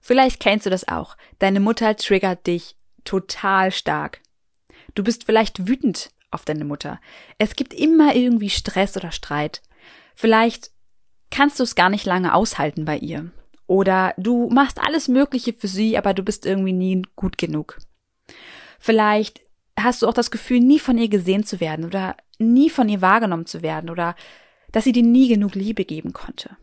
[0.00, 1.16] Vielleicht kennst du das auch.
[1.38, 4.20] Deine Mutter triggert dich total stark.
[4.94, 7.00] Du bist vielleicht wütend auf deine Mutter.
[7.38, 9.62] Es gibt immer irgendwie Stress oder Streit.
[10.14, 10.70] Vielleicht
[11.30, 13.30] kannst du es gar nicht lange aushalten bei ihr.
[13.66, 17.78] Oder du machst alles Mögliche für sie, aber du bist irgendwie nie gut genug.
[18.78, 19.42] Vielleicht
[19.78, 23.02] hast du auch das Gefühl, nie von ihr gesehen zu werden oder nie von ihr
[23.02, 24.14] wahrgenommen zu werden oder
[24.72, 26.56] dass sie dir nie genug Liebe geben konnte.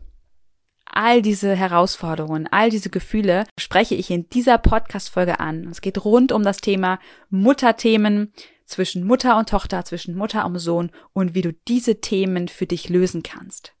[0.86, 5.68] All diese Herausforderungen, all diese Gefühle spreche ich in dieser Podcast-Folge an.
[5.68, 8.32] Es geht rund um das Thema Mutterthemen
[8.64, 12.88] zwischen Mutter und Tochter, zwischen Mutter und Sohn und wie du diese Themen für dich
[12.88, 13.75] lösen kannst.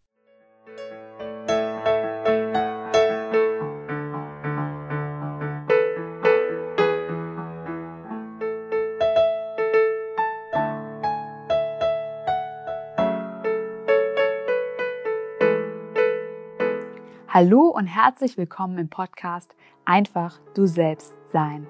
[17.38, 19.54] Hallo und herzlich willkommen im Podcast
[19.84, 21.66] Einfach du selbst sein.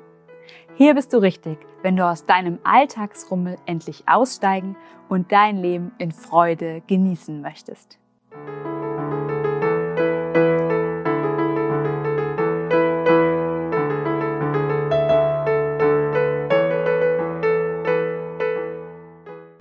[0.77, 4.77] Hier bist du richtig, wenn du aus deinem Alltagsrummel endlich aussteigen
[5.09, 7.99] und dein Leben in Freude genießen möchtest.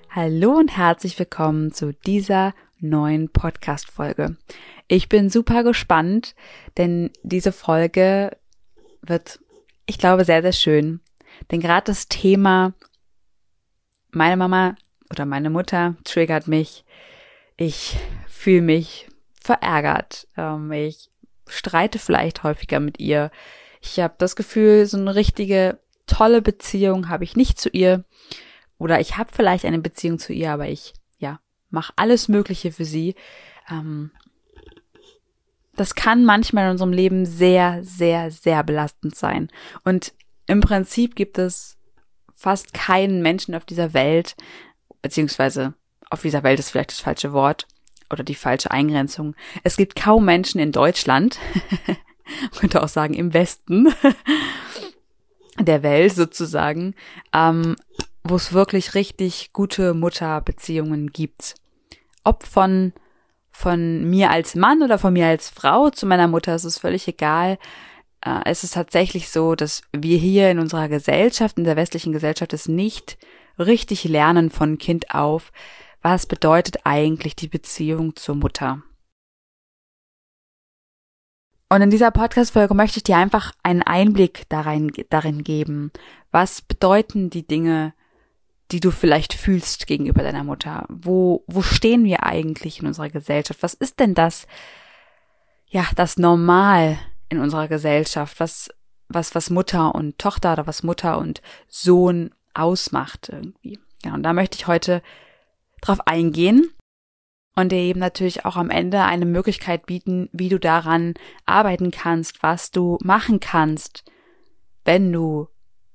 [0.08, 4.36] Hallo und herzlich willkommen zu dieser neuen Podcast-Folge.
[4.88, 6.34] Ich bin super gespannt,
[6.76, 8.36] denn diese Folge
[9.02, 9.40] wird,
[9.86, 11.00] ich glaube, sehr, sehr schön.
[11.50, 12.74] Denn gerade das Thema
[14.10, 14.76] meine Mama
[15.10, 16.84] oder meine Mutter triggert mich.
[17.56, 19.08] Ich fühle mich
[19.42, 20.26] verärgert.
[20.36, 21.10] Ähm, ich
[21.46, 23.30] streite vielleicht häufiger mit ihr.
[23.80, 28.04] Ich habe das Gefühl, so eine richtige tolle Beziehung habe ich nicht zu ihr.
[28.78, 30.94] Oder ich habe vielleicht eine Beziehung zu ihr, aber ich
[31.70, 33.14] mach alles Mögliche für sie.
[33.70, 34.10] Ähm,
[35.76, 39.50] das kann manchmal in unserem Leben sehr, sehr, sehr belastend sein.
[39.84, 40.14] Und
[40.46, 41.76] im Prinzip gibt es
[42.34, 44.36] fast keinen Menschen auf dieser Welt,
[45.02, 45.74] beziehungsweise
[46.10, 47.66] auf dieser Welt ist vielleicht das falsche Wort
[48.10, 49.34] oder die falsche Eingrenzung.
[49.64, 51.38] Es gibt kaum Menschen in Deutschland,
[52.58, 53.88] könnte auch sagen im Westen
[55.58, 56.94] der Welt sozusagen,
[57.32, 57.76] ähm,
[58.28, 61.54] wo es wirklich richtig gute Mutterbeziehungen gibt
[62.26, 62.92] ob von,
[63.50, 67.06] von mir als Mann oder von mir als Frau zu meiner Mutter, es ist völlig
[67.06, 67.56] egal.
[68.20, 72.52] Äh, es ist tatsächlich so, dass wir hier in unserer Gesellschaft, in der westlichen Gesellschaft,
[72.52, 73.16] es nicht
[73.58, 75.52] richtig lernen von Kind auf,
[76.02, 78.82] was bedeutet eigentlich die Beziehung zur Mutter.
[81.68, 85.90] Und in dieser Podcast-Folge möchte ich dir einfach einen Einblick darin, darin geben.
[86.30, 87.92] Was bedeuten die Dinge,
[88.72, 90.86] die du vielleicht fühlst gegenüber deiner Mutter?
[90.88, 93.62] Wo, wo stehen wir eigentlich in unserer Gesellschaft?
[93.62, 94.46] Was ist denn das,
[95.68, 98.40] ja, das Normal in unserer Gesellschaft?
[98.40, 98.70] Was,
[99.08, 103.78] was, was Mutter und Tochter oder was Mutter und Sohn ausmacht irgendwie?
[104.04, 105.02] Ja, und da möchte ich heute
[105.80, 106.68] drauf eingehen
[107.54, 111.14] und dir eben natürlich auch am Ende eine Möglichkeit bieten, wie du daran
[111.46, 114.04] arbeiten kannst, was du machen kannst,
[114.84, 115.48] wenn du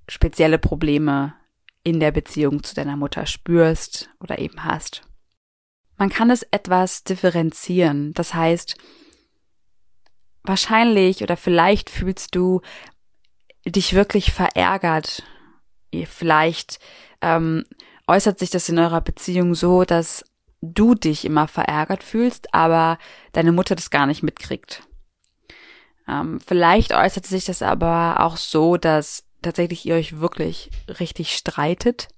[0.08, 1.36] spezielle Probleme
[1.84, 5.02] in der Beziehung zu deiner Mutter spürst oder eben hast.
[5.97, 8.14] Man kann es etwas differenzieren.
[8.14, 8.75] Das heißt,
[10.44, 12.62] wahrscheinlich oder vielleicht fühlst du
[13.66, 15.24] dich wirklich verärgert.
[16.06, 16.80] Vielleicht
[17.22, 17.66] ähm,
[18.08, 20.25] äußert sich das in eurer Beziehung so, dass
[20.62, 22.97] du dich immer verärgert fühlst, aber
[23.34, 24.84] deine Mutter das gar nicht mitkriegt.
[26.08, 30.69] Ähm, vielleicht äußert sich das aber auch so, dass tatsächlich ihr euch wirklich
[31.00, 32.09] richtig streitet.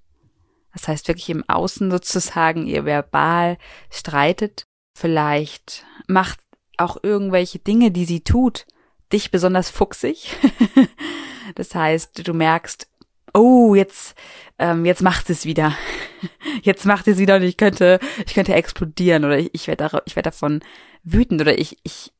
[0.72, 3.58] Das heißt wirklich im Außen sozusagen, ihr verbal
[3.90, 4.64] streitet.
[4.96, 6.40] Vielleicht macht
[6.76, 8.66] auch irgendwelche Dinge, die sie tut,
[9.12, 10.36] dich besonders fuchsig.
[11.54, 12.88] das heißt, du merkst,
[13.32, 14.14] oh, jetzt,
[14.58, 15.76] ähm, jetzt macht es wieder.
[16.62, 20.16] Jetzt macht es wieder und ich könnte, ich könnte explodieren oder ich, ich werde ich
[20.16, 20.60] werd davon
[21.02, 22.12] wütend oder ich, ich,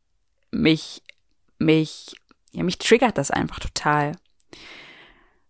[0.51, 1.03] mich,
[1.59, 2.15] mich,
[2.53, 4.13] ja, mich triggert das einfach total.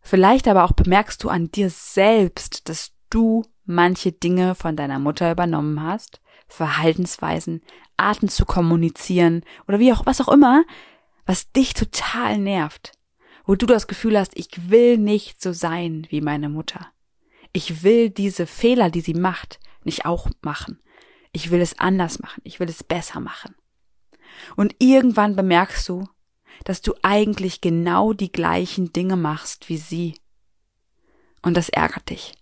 [0.04, 5.32] Vielleicht aber auch bemerkst du an dir selbst, dass du manche Dinge von deiner Mutter
[5.32, 7.62] übernommen hast, Verhaltensweisen,
[7.96, 10.64] Arten zu kommunizieren oder wie auch was auch immer,
[11.24, 12.92] was dich total nervt,
[13.46, 16.86] wo du das Gefühl hast, ich will nicht so sein wie meine Mutter.
[17.54, 20.82] Ich will diese Fehler, die sie macht, nicht auch machen.
[21.32, 22.42] Ich will es anders machen.
[22.44, 23.54] Ich will es besser machen.
[24.54, 26.06] Und irgendwann bemerkst du,
[26.64, 30.14] dass du eigentlich genau die gleichen Dinge machst wie sie.
[31.42, 32.32] Und das ärgert dich.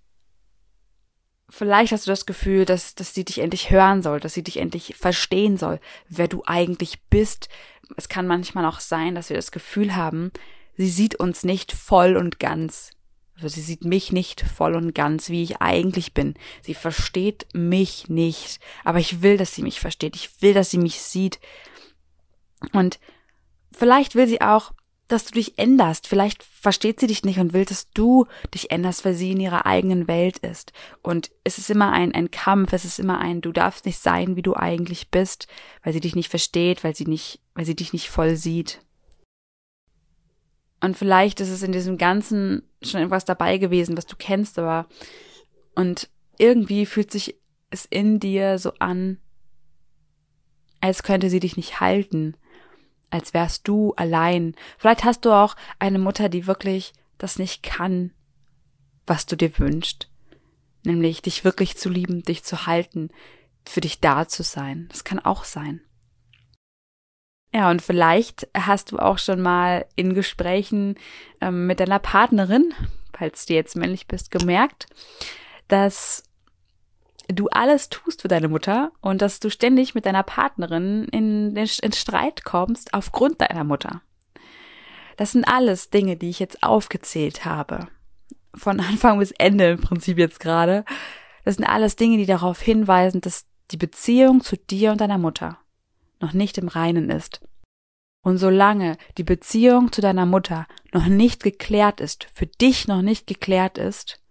[1.49, 4.59] vielleicht hast du das Gefühl, dass, dass sie dich endlich hören soll, dass sie dich
[4.59, 7.49] endlich verstehen soll, wer du eigentlich bist.
[7.97, 10.32] Es kann manchmal auch sein, dass wir das Gefühl haben,
[10.76, 12.93] sie sieht uns nicht voll und ganz.
[13.35, 16.35] Also sie sieht mich nicht voll und ganz, wie ich eigentlich bin.
[16.62, 18.61] Sie versteht mich nicht.
[18.85, 20.15] Aber ich will, dass sie mich versteht.
[20.17, 21.41] Ich will, dass sie mich sieht.
[22.73, 23.00] Und
[23.73, 24.73] vielleicht will sie auch,
[25.09, 26.09] dass du dich änderst.
[26.09, 29.67] Vielleicht versteht sie dich nicht und will, dass du dich änderst, weil sie in ihrer
[29.67, 30.73] eigenen Welt ist.
[31.03, 34.37] Und es ist immer ein, ein Kampf, es ist immer ein, du darfst nicht sein,
[34.37, 35.49] wie du eigentlich bist,
[35.83, 38.81] weil sie dich nicht versteht, weil sie nicht, weil sie dich nicht voll sieht.
[40.81, 44.89] Und vielleicht ist es in diesem Ganzen schon irgendwas dabei gewesen, was du kennst, aber
[45.75, 46.09] und
[46.39, 47.37] irgendwie fühlt sich
[47.71, 49.19] es in dir so an,
[50.81, 52.35] als könnte sie dich nicht halten,
[53.12, 54.55] als wärst du allein.
[54.79, 58.12] Vielleicht hast du auch eine Mutter, die wirklich das nicht kann,
[59.06, 60.09] was du dir wünschst.
[60.85, 63.11] Nämlich dich wirklich zu lieben, dich zu halten,
[63.64, 64.88] für dich da zu sein.
[64.91, 65.81] Das kann auch sein.
[67.55, 70.97] Ja, und vielleicht hast du auch schon mal in Gesprächen
[71.41, 72.73] ähm, mit deiner Partnerin,
[73.17, 74.87] falls du jetzt männlich bist, gemerkt,
[75.69, 76.25] dass
[77.29, 81.69] du alles tust für deine Mutter und dass du ständig mit deiner Partnerin in, in,
[81.83, 84.03] in Streit kommst aufgrund deiner Mutter.
[85.17, 87.89] Das sind alles Dinge, die ich jetzt aufgezählt habe.
[88.55, 90.85] Von Anfang bis Ende im Prinzip jetzt gerade.
[91.45, 95.59] Das sind alles Dinge, die darauf hinweisen, dass die Beziehung zu dir und deiner Mutter
[96.21, 97.41] noch nicht im Reinen ist.
[98.25, 103.27] Und solange die Beziehung zu deiner Mutter noch nicht geklärt ist, für dich noch nicht
[103.27, 104.22] geklärt ist,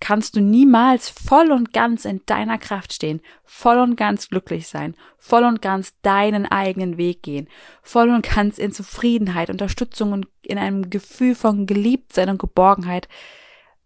[0.00, 4.94] kannst du niemals voll und ganz in deiner Kraft stehen, voll und ganz glücklich sein,
[5.18, 7.48] voll und ganz deinen eigenen Weg gehen,
[7.82, 13.08] voll und ganz in Zufriedenheit, Unterstützung und in einem Gefühl von Geliebtsein und Geborgenheit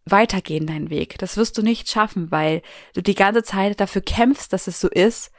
[0.05, 1.19] weitergehen deinen Weg.
[1.19, 2.63] Das wirst du nicht schaffen, weil
[2.95, 5.33] du die ganze Zeit dafür kämpfst, dass es so ist,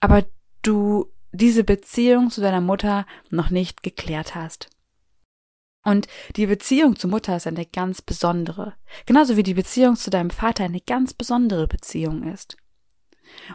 [0.00, 0.24] aber
[0.62, 4.68] du diese Beziehung zu deiner Mutter noch nicht geklärt hast.
[5.82, 8.74] Und die Beziehung zur Mutter ist eine ganz besondere.
[9.06, 12.56] Genauso wie die Beziehung zu deinem Vater eine ganz besondere Beziehung ist.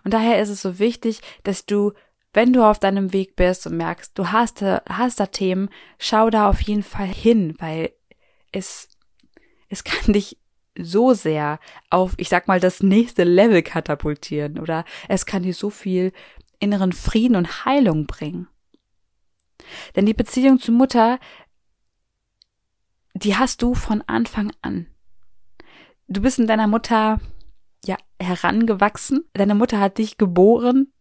[0.04, 1.94] Und daher ist es so wichtig, dass du,
[2.33, 5.69] wenn du auf deinem Weg bist und merkst, du hast, hast da Themen,
[6.00, 7.92] schau da auf jeden Fall hin, weil
[8.51, 8.89] es,
[9.69, 10.38] es kann dich
[10.77, 15.69] so sehr auf, ich sag mal, das nächste Level katapultieren oder es kann dir so
[15.69, 16.12] viel
[16.60, 18.48] inneren Frieden und Heilung bringen.
[19.95, 21.19] Denn die Beziehung zur Mutter
[23.15, 24.88] die hast du von Anfang an.
[26.07, 27.19] Du bist in deiner Mutter
[27.83, 29.23] ja herangewachsen.
[29.33, 30.91] Deine Mutter hat dich geboren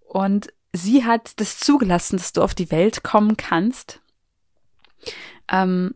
[0.00, 4.00] und sie hat das zugelassen, dass du auf die Welt kommen kannst.
[5.50, 5.94] Ähm,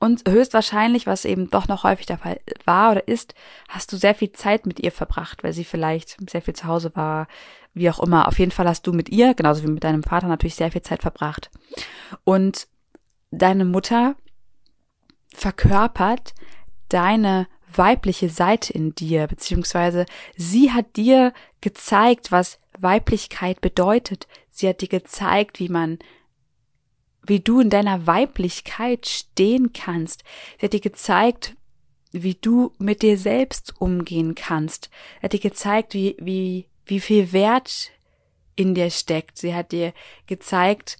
[0.00, 3.36] und höchstwahrscheinlich, was eben doch noch häufig der Fall war oder ist,
[3.68, 6.90] hast du sehr viel Zeit mit ihr verbracht, weil sie vielleicht sehr viel zu Hause
[6.96, 7.28] war,
[7.72, 8.26] wie auch immer.
[8.26, 10.82] Auf jeden Fall hast du mit ihr, genauso wie mit deinem Vater, natürlich sehr viel
[10.82, 11.52] Zeit verbracht.
[12.24, 12.66] Und
[13.30, 14.16] deine Mutter
[15.34, 16.34] verkörpert
[16.88, 20.06] deine weibliche Seite in dir, beziehungsweise
[20.36, 24.26] sie hat dir gezeigt, was Weiblichkeit bedeutet.
[24.50, 25.98] Sie hat dir gezeigt, wie man,
[27.26, 30.24] wie du in deiner Weiblichkeit stehen kannst.
[30.58, 31.54] Sie hat dir gezeigt,
[32.12, 34.90] wie du mit dir selbst umgehen kannst.
[35.20, 37.90] Sie hat dir gezeigt, wie, wie, wie viel Wert
[38.54, 39.38] in dir steckt.
[39.38, 39.94] Sie hat dir
[40.26, 40.98] gezeigt,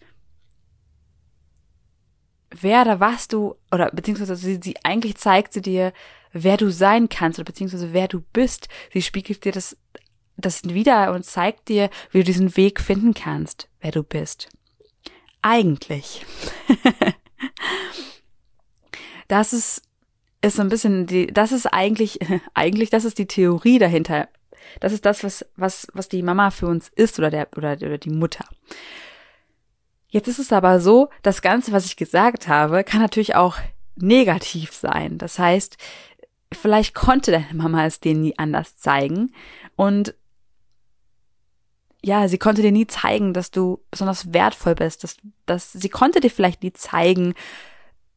[2.60, 5.92] wer oder was du, oder beziehungsweise sie, sie eigentlich zeigt sie dir,
[6.32, 8.68] wer du sein kannst oder beziehungsweise wer du bist.
[8.92, 9.76] Sie spiegelt dir das,
[10.36, 14.48] das wieder und zeigt dir, wie du diesen Weg finden kannst, wer du bist.
[15.42, 16.24] Eigentlich.
[19.28, 19.82] das ist,
[20.40, 22.20] ist so ein bisschen die, das ist eigentlich,
[22.54, 24.28] eigentlich, das ist die Theorie dahinter.
[24.80, 27.98] Das ist das, was, was, was die Mama für uns ist oder der, oder, oder
[27.98, 28.44] die Mutter.
[30.12, 33.56] Jetzt ist es aber so, das Ganze, was ich gesagt habe, kann natürlich auch
[33.96, 35.16] negativ sein.
[35.16, 35.78] Das heißt,
[36.52, 39.32] vielleicht konnte deine Mama es dir nie anders zeigen
[39.74, 40.14] und
[42.04, 45.16] ja, sie konnte dir nie zeigen, dass du besonders wertvoll bist, dass,
[45.46, 47.32] dass sie konnte dir vielleicht nie zeigen,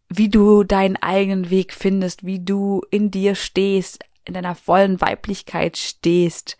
[0.09, 5.77] wie du deinen eigenen Weg findest, wie du in dir stehst, in deiner vollen Weiblichkeit
[5.77, 6.57] stehst.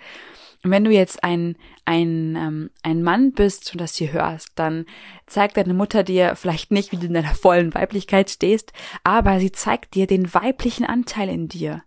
[0.65, 4.88] Und wenn du jetzt ein, ein, ähm, ein Mann bist und das hier hörst, dann
[5.27, 9.51] zeigt deine Mutter dir vielleicht nicht, wie du in deiner vollen Weiblichkeit stehst, aber sie
[9.51, 11.84] zeigt dir den weiblichen Anteil in dir.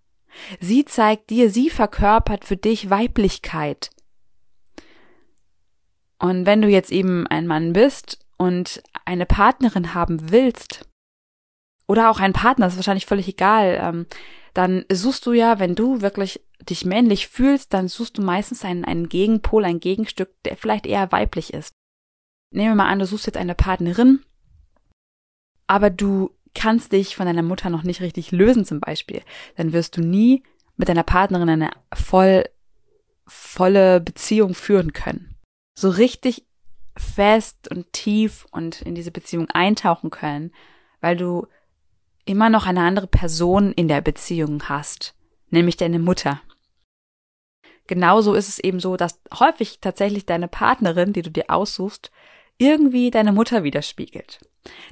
[0.60, 3.90] Sie zeigt dir, sie verkörpert für dich Weiblichkeit.
[6.20, 10.88] Und wenn du jetzt eben ein Mann bist und eine Partnerin haben willst,
[11.88, 14.06] oder auch ein Partner, ist wahrscheinlich völlig egal, ähm,
[14.58, 18.84] dann suchst du ja, wenn du wirklich dich männlich fühlst, dann suchst du meistens einen,
[18.84, 21.74] einen Gegenpol, ein Gegenstück, der vielleicht eher weiblich ist.
[22.52, 24.18] Nehmen wir mal an, du suchst jetzt eine Partnerin,
[25.68, 29.22] aber du kannst dich von deiner Mutter noch nicht richtig lösen zum Beispiel.
[29.54, 30.42] Dann wirst du nie
[30.76, 32.42] mit deiner Partnerin eine voll,
[33.28, 35.36] volle Beziehung führen können.
[35.78, 36.48] So richtig
[36.96, 40.50] fest und tief und in diese Beziehung eintauchen können,
[41.00, 41.46] weil du
[42.28, 45.14] immer noch eine andere Person in der Beziehung hast,
[45.50, 46.40] nämlich deine Mutter.
[47.86, 52.10] Genauso ist es eben so, dass häufig tatsächlich deine Partnerin, die du dir aussuchst,
[52.58, 54.40] irgendwie deine Mutter widerspiegelt.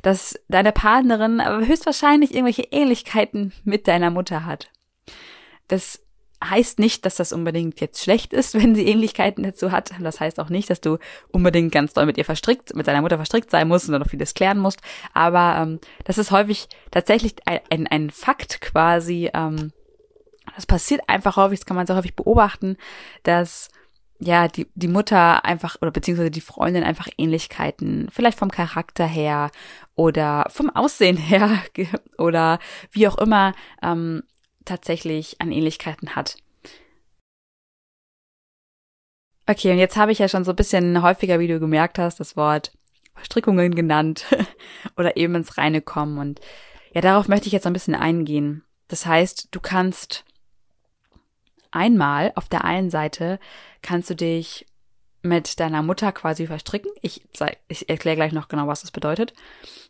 [0.03, 4.71] Dass deine Partnerin aber höchstwahrscheinlich irgendwelche Ähnlichkeiten mit deiner Mutter hat.
[5.69, 6.06] Das
[6.43, 9.93] heißt nicht, dass das unbedingt jetzt schlecht ist, wenn sie Ähnlichkeiten dazu hat.
[10.01, 10.99] Das heißt auch nicht, dass du
[11.31, 14.11] unbedingt ganz doll mit ihr verstrickt, mit deiner Mutter verstrickt sein musst und dann noch
[14.11, 14.81] vieles klären musst.
[15.15, 19.31] Aber ähm, das ist häufig tatsächlich ein, ein, ein Fakt quasi.
[19.35, 19.73] Ähm,
[20.55, 22.77] das passiert einfach häufig, das kann man sehr häufig beobachten,
[23.25, 23.69] dass
[24.19, 29.51] ja, die, die Mutter einfach oder beziehungsweise die Freundin einfach Ähnlichkeiten, vielleicht vom Charakter her
[29.95, 31.51] oder vom Aussehen her
[32.19, 32.59] oder
[32.91, 33.53] wie auch immer
[33.83, 34.23] ähm,
[34.67, 36.37] tatsächlich an Ähnlichkeiten hat.
[39.49, 42.19] Okay, und jetzt habe ich ja schon so ein bisschen häufiger, wie du gemerkt hast,
[42.19, 42.73] das Wort
[43.15, 44.27] Verstrickungen genannt
[44.97, 46.19] oder eben ins Reine kommen.
[46.19, 46.41] Und
[46.93, 48.65] ja, darauf möchte ich jetzt ein bisschen eingehen.
[48.89, 50.25] Das heißt, du kannst
[51.71, 53.39] einmal auf der einen Seite
[53.83, 54.67] kannst du dich
[55.23, 56.91] mit deiner Mutter quasi verstricken.
[57.03, 57.23] Ich,
[57.69, 59.33] ich erkläre gleich noch genau, was das bedeutet.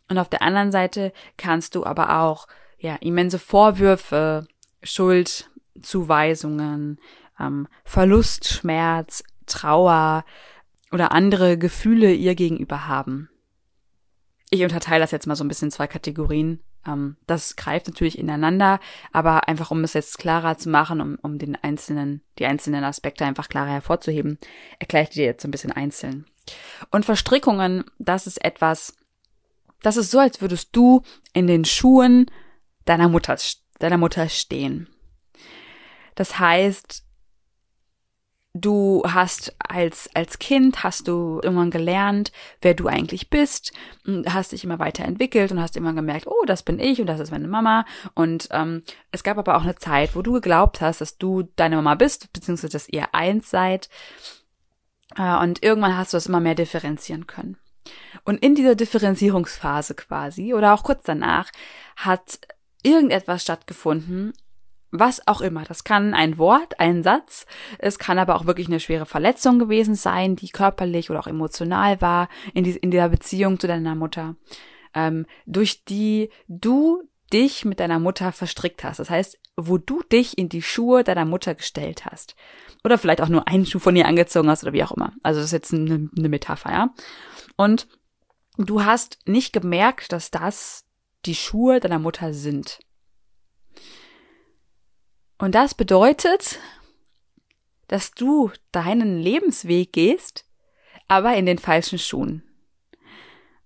[0.09, 2.47] Und auf der anderen Seite kannst du aber auch
[2.79, 4.47] ja immense Vorwürfe,
[4.87, 6.99] Schuldzuweisungen,
[7.39, 10.25] ähm, Verlust, Schmerz, Trauer
[10.91, 13.29] oder andere Gefühle ihr gegenüber haben.
[14.49, 16.61] Ich unterteile das jetzt mal so ein bisschen in zwei Kategorien.
[16.85, 18.79] Ähm, das greift natürlich ineinander,
[19.11, 23.25] aber einfach um es jetzt klarer zu machen, um, um den einzelnen, die einzelnen Aspekte
[23.25, 24.39] einfach klarer hervorzuheben,
[24.79, 26.25] erkläre ich dir jetzt so ein bisschen einzeln.
[26.91, 28.95] Und Verstrickungen, das ist etwas,
[29.81, 31.01] das ist so, als würdest du
[31.33, 32.31] in den Schuhen
[32.85, 33.35] deiner Mutter
[33.79, 34.87] deiner Mutter stehen.
[36.15, 37.03] Das heißt,
[38.61, 42.31] du hast als, als Kind hast du irgendwann gelernt,
[42.61, 43.71] wer du eigentlich bist,
[44.25, 47.31] hast dich immer weiterentwickelt und hast immer gemerkt, oh, das bin ich und das ist
[47.31, 47.85] meine Mama.
[48.13, 51.75] Und ähm, es gab aber auch eine Zeit, wo du geglaubt hast, dass du deine
[51.75, 53.89] Mama bist, beziehungsweise dass ihr eins seid.
[55.15, 57.57] Äh, und irgendwann hast du das immer mehr differenzieren können.
[58.25, 61.51] Und in dieser Differenzierungsphase quasi oder auch kurz danach
[61.95, 62.39] hat
[62.83, 64.33] irgendetwas stattgefunden,
[64.91, 65.63] was auch immer.
[65.63, 67.45] Das kann ein Wort, ein Satz,
[67.79, 72.01] es kann aber auch wirklich eine schwere Verletzung gewesen sein, die körperlich oder auch emotional
[72.01, 74.35] war in, die, in dieser Beziehung zu deiner Mutter,
[74.93, 77.03] ähm, durch die du
[77.33, 78.99] dich mit deiner Mutter verstrickt hast.
[78.99, 82.35] Das heißt, wo du dich in die Schuhe deiner Mutter gestellt hast.
[82.83, 85.11] Oder vielleicht auch nur einen Schuh von ihr angezogen hast oder wie auch immer.
[85.23, 86.93] Also das ist jetzt eine, eine Metapher, ja.
[87.57, 87.87] Und
[88.57, 90.85] du hast nicht gemerkt, dass das
[91.25, 92.79] die Schuhe deiner Mutter sind.
[95.37, 96.59] Und das bedeutet,
[97.87, 100.45] dass du deinen Lebensweg gehst,
[101.07, 102.43] aber in den falschen Schuhen.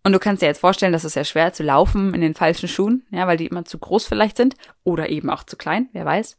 [0.04, 2.68] Und du kannst dir jetzt vorstellen, dass es sehr schwer zu laufen in den falschen
[2.68, 6.06] Schuhen, ja, weil die immer zu groß vielleicht sind oder eben auch zu klein, wer
[6.06, 6.38] weiß.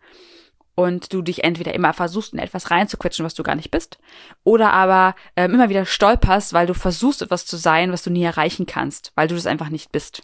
[0.74, 3.98] Und du dich entweder immer versuchst, in etwas reinzuquetschen, was du gar nicht bist,
[4.42, 8.24] oder aber ähm, immer wieder stolperst, weil du versuchst, etwas zu sein, was du nie
[8.24, 10.22] erreichen kannst, weil du das einfach nicht bist.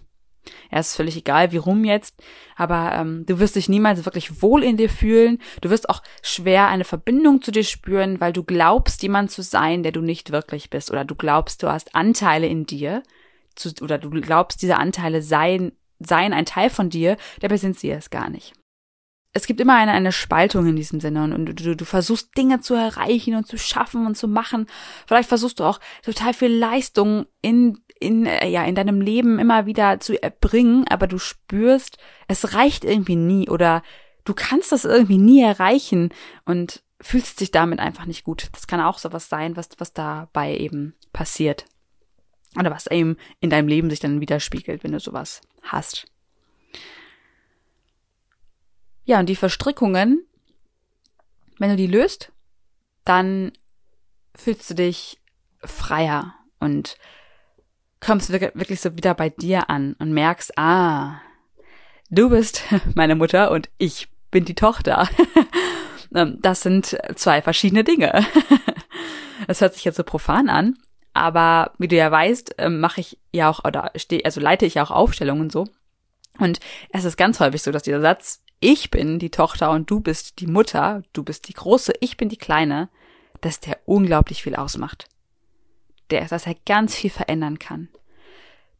[0.70, 2.14] Ja, ist völlig egal, wie rum jetzt,
[2.56, 5.38] aber ähm, du wirst dich niemals wirklich wohl in dir fühlen.
[5.60, 9.82] Du wirst auch schwer eine Verbindung zu dir spüren, weil du glaubst, jemand zu sein,
[9.82, 13.02] der du nicht wirklich bist, oder du glaubst, du hast Anteile in dir,
[13.54, 17.90] zu, oder du glaubst, diese Anteile seien, seien ein Teil von dir, dabei sind sie
[17.90, 18.54] es gar nicht
[19.32, 22.60] es gibt immer eine, eine Spaltung in diesem Sinne und, und du, du versuchst Dinge
[22.60, 24.66] zu erreichen und zu schaffen und zu machen.
[25.06, 29.66] Vielleicht versuchst du auch total viel Leistung in in, äh, ja, in deinem Leben immer
[29.66, 33.82] wieder zu erbringen, aber du spürst, es reicht irgendwie nie oder
[34.24, 36.10] du kannst das irgendwie nie erreichen
[36.44, 38.48] und fühlst dich damit einfach nicht gut.
[38.52, 41.66] Das kann auch sowas sein, was, was dabei eben passiert.
[42.58, 46.06] Oder was eben in deinem Leben sich dann widerspiegelt, wenn du sowas hast.
[49.08, 50.22] Ja, und die Verstrickungen,
[51.56, 52.30] wenn du die löst,
[53.06, 53.52] dann
[54.34, 55.18] fühlst du dich
[55.64, 56.98] freier und
[58.00, 61.22] kommst wirklich so wieder bei dir an und merkst, ah,
[62.10, 65.08] du bist meine Mutter und ich bin die Tochter.
[66.14, 68.24] Ähm, das sind zwei verschiedene Dinge.
[69.46, 70.78] Das hört sich jetzt so profan an,
[71.12, 74.74] aber wie du ja weißt, ähm, mache ich ja auch oder stehe, also leite ich
[74.74, 75.66] ja auch Aufstellungen so.
[76.38, 76.60] Und
[76.94, 80.40] es ist ganz häufig so, dass dieser Satz ich bin die Tochter und du bist
[80.40, 82.88] die Mutter, du bist die Große, ich bin die Kleine,
[83.40, 85.08] dass der unglaublich viel ausmacht.
[86.10, 87.88] Der, dass er ganz viel verändern kann.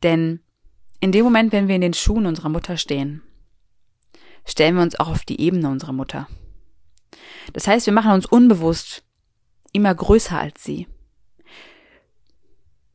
[0.02, 0.40] Denn
[1.00, 3.22] in dem Moment, wenn wir in den Schuhen unserer Mutter stehen,
[4.44, 6.26] stellen wir uns auch auf die Ebene unserer Mutter.
[7.52, 9.04] Das heißt, wir machen uns unbewusst
[9.72, 10.86] immer größer als sie.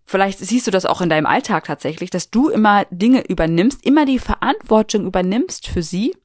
[0.05, 4.05] Vielleicht siehst du das auch in deinem Alltag tatsächlich, dass du immer Dinge übernimmst, immer
[4.05, 6.15] die Verantwortung übernimmst für sie.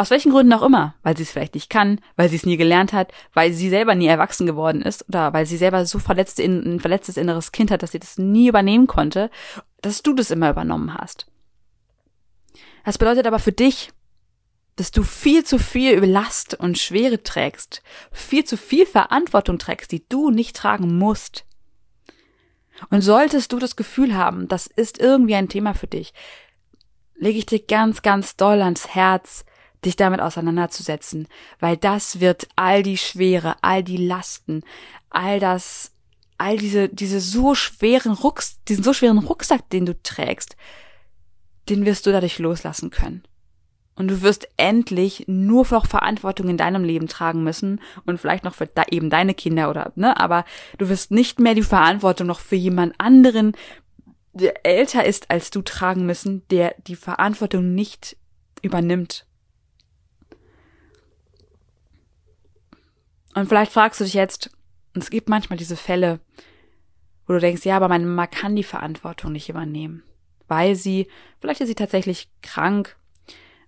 [0.00, 2.56] Aus welchen Gründen auch immer, weil sie es vielleicht nicht kann, weil sie es nie
[2.56, 6.44] gelernt hat, weil sie selber nie erwachsen geworden ist oder weil sie selber so verletzte,
[6.44, 9.28] ein verletztes inneres Kind hat, dass sie das nie übernehmen konnte,
[9.82, 11.26] dass du das immer übernommen hast.
[12.84, 13.90] Das bedeutet aber für dich,
[14.76, 20.08] dass du viel zu viel Last und Schwere trägst, viel zu viel Verantwortung trägst, die
[20.08, 21.44] du nicht tragen musst.
[22.88, 26.14] Und solltest du das Gefühl haben, das ist irgendwie ein Thema für dich,
[27.16, 29.44] lege ich dir ganz, ganz doll ans Herz,
[29.84, 31.28] dich damit auseinanderzusetzen,
[31.60, 34.62] weil das wird all die Schwere, all die Lasten,
[35.10, 35.92] all das,
[36.36, 40.56] all diese, diese so schweren Rucks, diesen so schweren Rucksack, den du trägst,
[41.68, 43.22] den wirst du dadurch loslassen können.
[43.94, 48.54] Und du wirst endlich nur noch Verantwortung in deinem Leben tragen müssen und vielleicht noch
[48.54, 50.44] für da eben deine Kinder oder, ne, aber
[50.78, 53.56] du wirst nicht mehr die Verantwortung noch für jemand anderen,
[54.32, 58.16] der älter ist als du tragen müssen, der die Verantwortung nicht
[58.62, 59.26] übernimmt.
[63.34, 64.50] Und vielleicht fragst du dich jetzt,
[64.94, 66.20] es gibt manchmal diese Fälle,
[67.26, 70.02] wo du denkst, ja, aber meine Mama kann die Verantwortung nicht übernehmen,
[70.48, 71.08] weil sie,
[71.38, 72.96] vielleicht ist sie tatsächlich krank,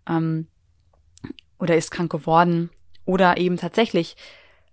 [0.09, 0.49] ähm,
[1.59, 2.71] oder ist krank geworden
[3.05, 4.17] oder eben tatsächlich,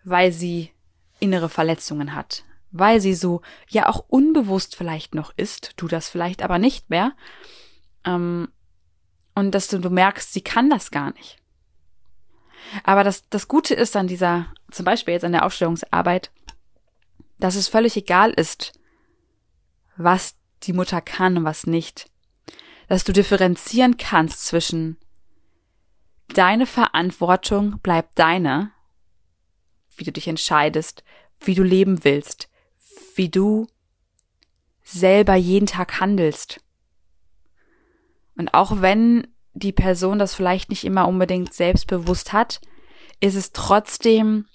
[0.04, 0.72] weil sie
[1.20, 6.42] innere Verletzungen hat, weil sie so ja auch unbewusst vielleicht noch ist, du das vielleicht
[6.42, 7.14] aber nicht mehr,
[8.06, 8.48] ähm,
[9.36, 11.38] und dass du, du merkst, sie kann das gar nicht.
[12.84, 16.32] Aber das, das Gute ist an dieser, zum Beispiel jetzt an der Aufstellungsarbeit,
[17.40, 18.74] dass es völlig egal ist,
[19.96, 22.10] was die Mutter kann und was nicht.
[22.88, 24.98] Dass du differenzieren kannst zwischen
[26.34, 28.72] Deine Verantwortung bleibt deine,
[29.96, 31.04] wie du dich entscheidest,
[31.40, 32.50] wie du leben willst,
[33.16, 33.68] wie du
[34.84, 36.62] selber jeden Tag handelst.
[38.36, 42.62] Und auch wenn die Person das vielleicht nicht immer unbedingt selbstbewusst hat,
[43.20, 44.46] ist es trotzdem,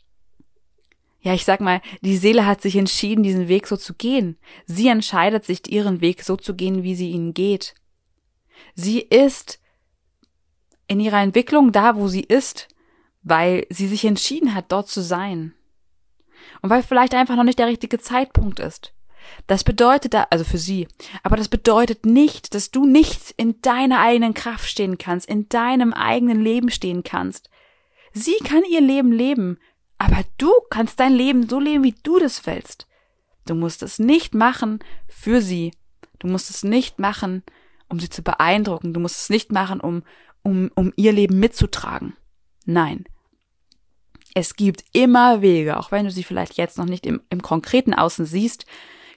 [1.20, 4.38] ja, ich sag mal, die Seele hat sich entschieden, diesen Weg so zu gehen.
[4.66, 7.74] Sie entscheidet sich, ihren Weg so zu gehen, wie sie ihn geht.
[8.74, 9.60] Sie ist
[10.86, 12.68] in ihrer Entwicklung da, wo sie ist,
[13.22, 15.54] weil sie sich entschieden hat, dort zu sein.
[16.60, 18.92] Und weil vielleicht einfach noch nicht der richtige Zeitpunkt ist.
[19.46, 20.88] Das bedeutet also für sie,
[21.22, 25.92] aber das bedeutet nicht, dass du nicht in deiner eigenen Kraft stehen kannst, in deinem
[25.92, 27.50] eigenen Leben stehen kannst.
[28.12, 29.58] Sie kann ihr Leben leben,
[29.98, 32.86] aber du kannst dein Leben so leben, wie du das willst.
[33.46, 35.72] Du musst es nicht machen für sie.
[36.18, 37.42] Du musst es nicht machen,
[37.88, 38.94] um sie zu beeindrucken.
[38.94, 40.02] Du musst es nicht machen, um,
[40.42, 42.16] um, um ihr Leben mitzutragen.
[42.64, 43.04] Nein.
[44.34, 47.92] Es gibt immer Wege, auch wenn du sie vielleicht jetzt noch nicht im, im konkreten
[47.92, 48.64] Außen siehst.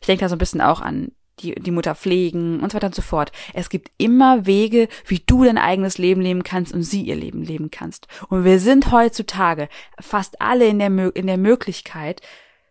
[0.01, 2.88] Ich denke da so ein bisschen auch an die, die Mutter pflegen und so weiter
[2.88, 3.31] und so fort.
[3.53, 7.43] Es gibt immer Wege, wie du dein eigenes Leben leben kannst und sie ihr Leben
[7.43, 8.08] leben kannst.
[8.29, 9.67] Und wir sind heutzutage
[9.99, 12.21] fast alle in der, in der Möglichkeit,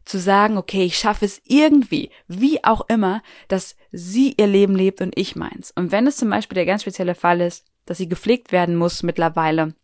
[0.05, 5.01] zu sagen, okay, ich schaffe es irgendwie, wie auch immer, dass sie ihr Leben lebt
[5.01, 5.73] und ich meins.
[5.75, 9.03] Und wenn es zum Beispiel der ganz spezielle Fall ist, dass sie gepflegt werden muss
[9.03, 9.75] mittlerweile,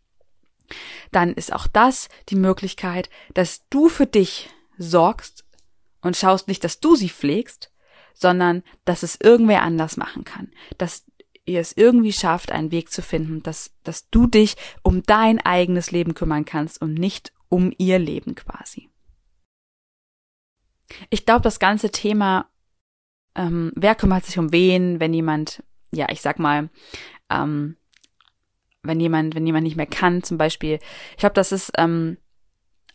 [1.11, 5.43] dann ist auch das die Möglichkeit, dass du für dich sorgst
[6.01, 7.71] und schaust nicht, dass du sie pflegst,
[8.13, 11.05] sondern dass es irgendwer anders machen kann, dass
[11.45, 15.91] ihr es irgendwie schafft, einen Weg zu finden, dass, dass du dich um dein eigenes
[15.91, 18.89] Leben kümmern kannst und nicht um ihr Leben quasi.
[21.09, 22.49] Ich glaube, das ganze Thema,
[23.35, 26.69] ähm, wer kümmert sich um wen, wenn jemand, ja, ich sag mal,
[27.29, 27.77] ähm,
[28.83, 30.79] wenn jemand, wenn jemand nicht mehr kann, zum Beispiel.
[31.11, 32.17] Ich glaube, das ist ähm,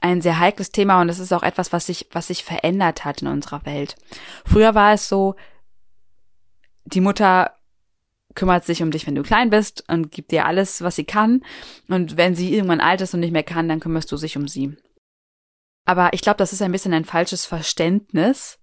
[0.00, 3.22] ein sehr heikles Thema und es ist auch etwas, was sich, was sich verändert hat
[3.22, 3.96] in unserer Welt.
[4.44, 5.34] Früher war es so,
[6.84, 7.52] die Mutter
[8.34, 11.42] kümmert sich um dich, wenn du klein bist und gibt dir alles, was sie kann.
[11.88, 14.46] Und wenn sie irgendwann alt ist und nicht mehr kann, dann kümmerst du dich um
[14.46, 14.76] sie.
[15.84, 18.58] Aber ich glaube, das ist ein bisschen ein falsches Verständnis.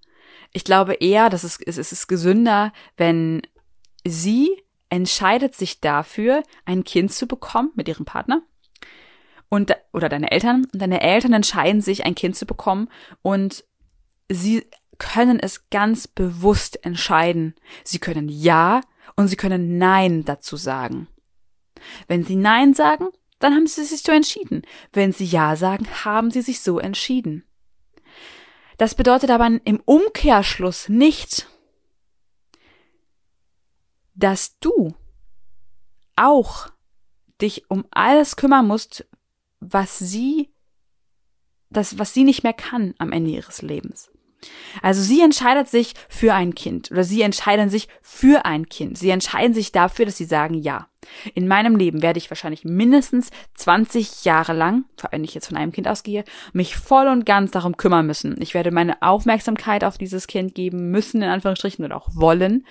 [0.51, 3.41] Ich glaube eher, dass es, es ist gesünder, wenn
[4.05, 8.43] sie entscheidet sich dafür, ein Kind zu bekommen mit ihrem Partner
[9.53, 12.89] und oder deine Eltern und deine Eltern entscheiden sich, ein Kind zu bekommen
[13.21, 13.63] und
[14.27, 17.53] sie können es ganz bewusst entscheiden.
[17.83, 18.81] Sie können ja
[19.15, 21.07] und sie können nein dazu sagen.
[22.07, 24.63] Wenn sie Nein sagen, dann haben sie sich so entschieden.
[24.91, 27.43] Wenn sie Ja sagen, haben sie sich so entschieden.
[28.77, 31.47] Das bedeutet aber im Umkehrschluss nicht,
[34.15, 34.95] dass du
[36.15, 36.69] auch
[37.39, 39.05] dich um alles kümmern musst,
[39.71, 40.53] was sie,
[41.69, 44.09] das, was sie nicht mehr kann am Ende ihres Lebens.
[44.81, 48.97] Also sie entscheidet sich für ein Kind oder sie entscheiden sich für ein Kind.
[48.97, 50.87] Sie entscheiden sich dafür, dass sie sagen, ja.
[51.33, 55.71] In meinem Leben werde ich wahrscheinlich mindestens 20 Jahre lang, wenn ich jetzt von einem
[55.71, 56.23] Kind ausgehe,
[56.53, 58.41] mich voll und ganz darum kümmern müssen.
[58.41, 62.65] Ich werde meine Aufmerksamkeit auf dieses Kind geben müssen, in Anführungsstrichen, oder auch wollen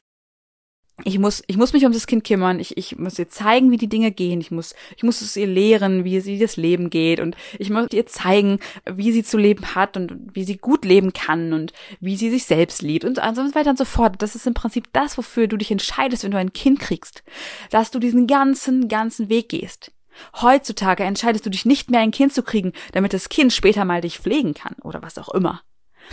[1.04, 3.76] ich muss, ich muss mich um das Kind kümmern, ich, ich muss ihr zeigen, wie
[3.76, 7.18] die Dinge gehen, ich muss, ich muss es ihr lehren, wie sie das Leben geht.
[7.18, 11.12] Und ich muss ihr zeigen, wie sie zu leben hat und wie sie gut leben
[11.12, 13.22] kann und wie sie sich selbst liebt und so
[13.54, 14.16] weiter und so fort.
[14.20, 17.24] Das ist im Prinzip das, wofür du dich entscheidest, wenn du ein Kind kriegst,
[17.70, 19.92] dass du diesen ganzen, ganzen Weg gehst.
[20.40, 24.02] Heutzutage entscheidest du dich nicht mehr, ein Kind zu kriegen, damit das Kind später mal
[24.02, 25.62] dich pflegen kann oder was auch immer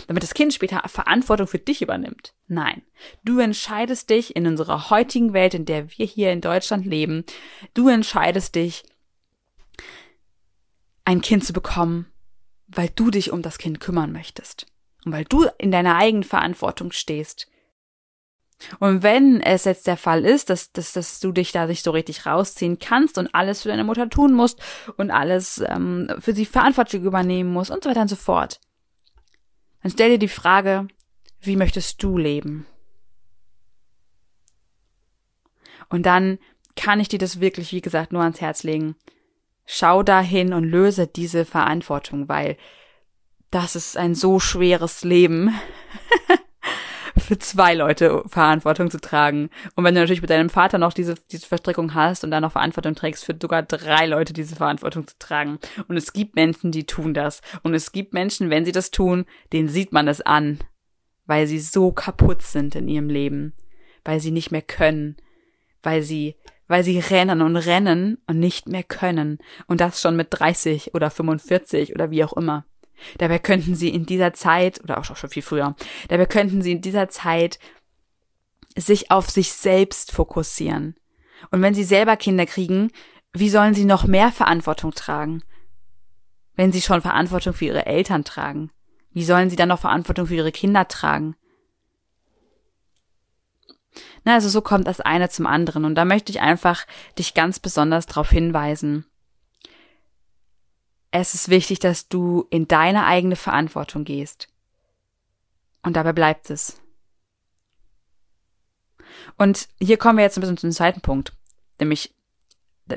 [0.06, 2.34] damit das Kind später Verantwortung für dich übernimmt.
[2.48, 2.82] Nein,
[3.24, 7.24] du entscheidest dich in unserer heutigen Welt, in der wir hier in Deutschland leben,
[7.74, 8.84] du entscheidest dich,
[11.04, 12.06] ein Kind zu bekommen,
[12.68, 14.66] weil du dich um das Kind kümmern möchtest
[15.04, 17.48] und weil du in deiner eigenen Verantwortung stehst.
[18.78, 21.90] Und wenn es jetzt der Fall ist, dass, dass, dass du dich da nicht so
[21.92, 24.60] richtig rausziehen kannst und alles für deine Mutter tun musst
[24.96, 28.60] und alles ähm, für sie Verantwortung übernehmen musst und so weiter und so fort,
[29.82, 30.88] dann stell dir die Frage,
[31.40, 32.66] wie möchtest du leben?
[35.88, 36.38] Und dann
[36.76, 38.96] kann ich dir das wirklich, wie gesagt, nur ans Herz legen.
[39.66, 42.56] Schau dahin und löse diese Verantwortung, weil
[43.50, 45.54] das ist ein so schweres Leben.
[47.30, 49.50] für zwei Leute Verantwortung zu tragen.
[49.76, 52.50] Und wenn du natürlich mit deinem Vater noch diese, diese Verstrickung hast und dann noch
[52.50, 55.60] Verantwortung trägst, für sogar drei Leute diese Verantwortung zu tragen.
[55.86, 57.40] Und es gibt Menschen, die tun das.
[57.62, 60.58] Und es gibt Menschen, wenn sie das tun, denen sieht man es an,
[61.26, 63.54] weil sie so kaputt sind in ihrem Leben,
[64.04, 65.16] weil sie nicht mehr können,
[65.84, 66.34] weil sie
[66.66, 69.38] weil sie rennen und rennen und nicht mehr können.
[69.68, 72.64] Und das schon mit 30 oder 45 oder wie auch immer.
[73.18, 75.74] Dabei könnten sie in dieser Zeit, oder auch schon viel früher,
[76.08, 77.58] dabei könnten sie in dieser Zeit
[78.76, 80.94] sich auf sich selbst fokussieren.
[81.50, 82.90] Und wenn sie selber Kinder kriegen,
[83.32, 85.42] wie sollen sie noch mehr Verantwortung tragen?
[86.54, 88.70] Wenn sie schon Verantwortung für ihre Eltern tragen,
[89.12, 91.36] wie sollen sie dann noch Verantwortung für ihre Kinder tragen?
[94.24, 95.84] Na, also so kommt das eine zum anderen.
[95.84, 96.86] Und da möchte ich einfach
[97.18, 99.06] dich ganz besonders darauf hinweisen,
[101.10, 104.48] es ist wichtig, dass du in deine eigene Verantwortung gehst.
[105.82, 106.80] Und dabei bleibt es.
[109.36, 111.32] Und hier kommen wir jetzt ein bisschen zum zweiten Punkt.
[111.78, 112.14] Nämlich,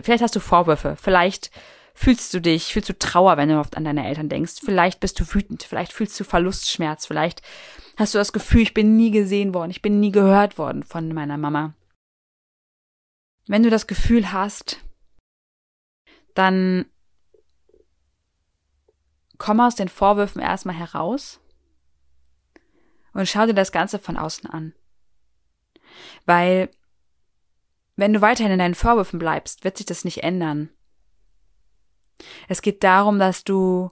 [0.04, 1.50] vielleicht hast du Vorwürfe, vielleicht
[1.94, 5.20] fühlst du dich, fühlst du Trauer, wenn du oft an deine Eltern denkst, vielleicht bist
[5.20, 7.42] du wütend, vielleicht fühlst du Verlustschmerz, vielleicht
[7.98, 11.14] hast du das Gefühl, ich bin nie gesehen worden, ich bin nie gehört worden von
[11.14, 11.74] meiner Mama.
[13.48, 14.80] Wenn du das Gefühl hast,
[16.34, 16.86] dann
[19.38, 21.40] komm aus den Vorwürfen erstmal heraus
[23.14, 24.74] und schau dir das Ganze von außen an.
[26.26, 26.70] Weil,
[27.96, 30.70] wenn du weiterhin in deinen Vorwürfen bleibst, wird sich das nicht ändern.
[32.48, 33.92] Es geht darum, dass du,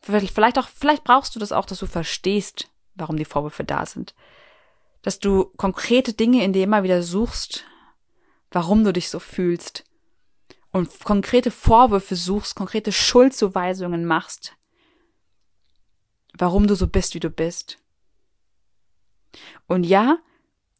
[0.00, 4.14] vielleicht auch, vielleicht brauchst du das auch, dass du verstehst, warum die Vorwürfe da sind.
[5.02, 7.64] Dass du konkrete Dinge in dir immer wieder suchst,
[8.50, 9.84] warum du dich so fühlst
[10.74, 14.56] und konkrete Vorwürfe suchst, konkrete Schuldzuweisungen machst,
[16.36, 17.78] warum du so bist, wie du bist.
[19.68, 20.18] Und ja,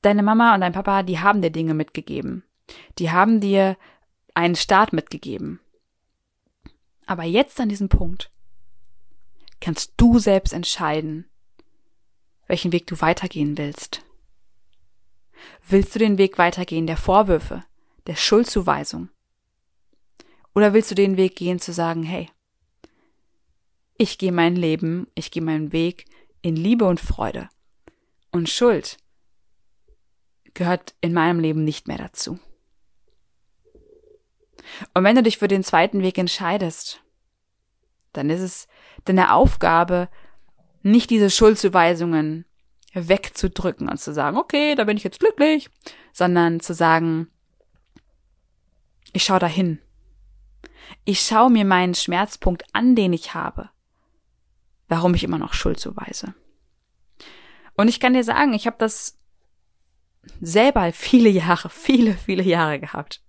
[0.03, 2.43] deine Mama und dein Papa, die haben dir Dinge mitgegeben.
[2.99, 3.77] Die haben dir
[4.35, 5.61] einen Start mitgegeben.
[7.07, 8.33] Aber jetzt an diesem Punkt
[9.61, 11.31] kannst du selbst entscheiden,
[12.49, 14.03] welchen Weg du weitergehen willst.
[15.69, 17.63] Willst du den Weg weitergehen der Vorwürfe,
[18.09, 19.11] der Schuldzuweisung?
[20.55, 22.31] Oder willst du den Weg gehen zu sagen, hey,
[23.97, 26.07] ich gehe mein Leben, ich gehe meinen Weg
[26.43, 27.49] in Liebe und Freude.
[28.31, 28.97] Und Schuld
[30.55, 32.39] gehört in meinem Leben nicht mehr dazu.
[34.95, 37.03] Und wenn du dich für den zweiten Weg entscheidest,
[38.13, 38.69] dann ist es
[39.05, 40.09] deine Aufgabe,
[40.83, 42.45] nicht diese Schuldzuweisungen
[42.93, 45.69] wegzudrücken und zu sagen, okay, da bin ich jetzt glücklich,
[46.13, 47.29] sondern zu sagen,
[49.13, 49.81] ich schau dahin
[51.05, 53.71] ich schaue mir meinen Schmerzpunkt an, den ich habe,
[54.89, 56.35] warum ich immer noch Schuld zuweise.
[57.77, 59.19] Und ich kann dir sagen, ich habe das
[60.41, 63.21] selber viele Jahre, viele, viele Jahre gehabt.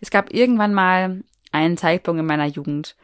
[0.00, 2.96] es gab irgendwann mal einen Zeitpunkt in meiner Jugend,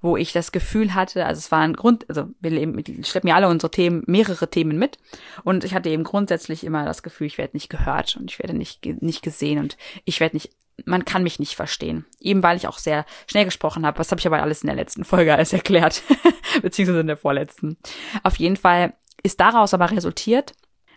[0.00, 3.36] wo ich das Gefühl hatte, also es war ein Grund, also wir leben, schleppen ja
[3.36, 4.98] alle unsere Themen, mehrere Themen mit.
[5.44, 8.54] Und ich hatte eben grundsätzlich immer das Gefühl, ich werde nicht gehört und ich werde
[8.54, 10.50] nicht, nicht gesehen und ich werde nicht,
[10.84, 12.04] man kann mich nicht verstehen.
[12.20, 13.98] Eben weil ich auch sehr schnell gesprochen habe.
[13.98, 16.02] Das habe ich aber alles in der letzten Folge alles erklärt.
[16.62, 17.76] Beziehungsweise in der vorletzten.
[18.22, 20.52] Auf jeden Fall ist daraus aber resultiert,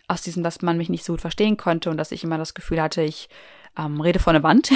[0.08, 2.54] aus diesem, dass man mich nicht so gut verstehen konnte und dass ich immer das
[2.54, 3.28] Gefühl hatte, ich
[3.78, 4.70] ähm, rede vor eine Wand.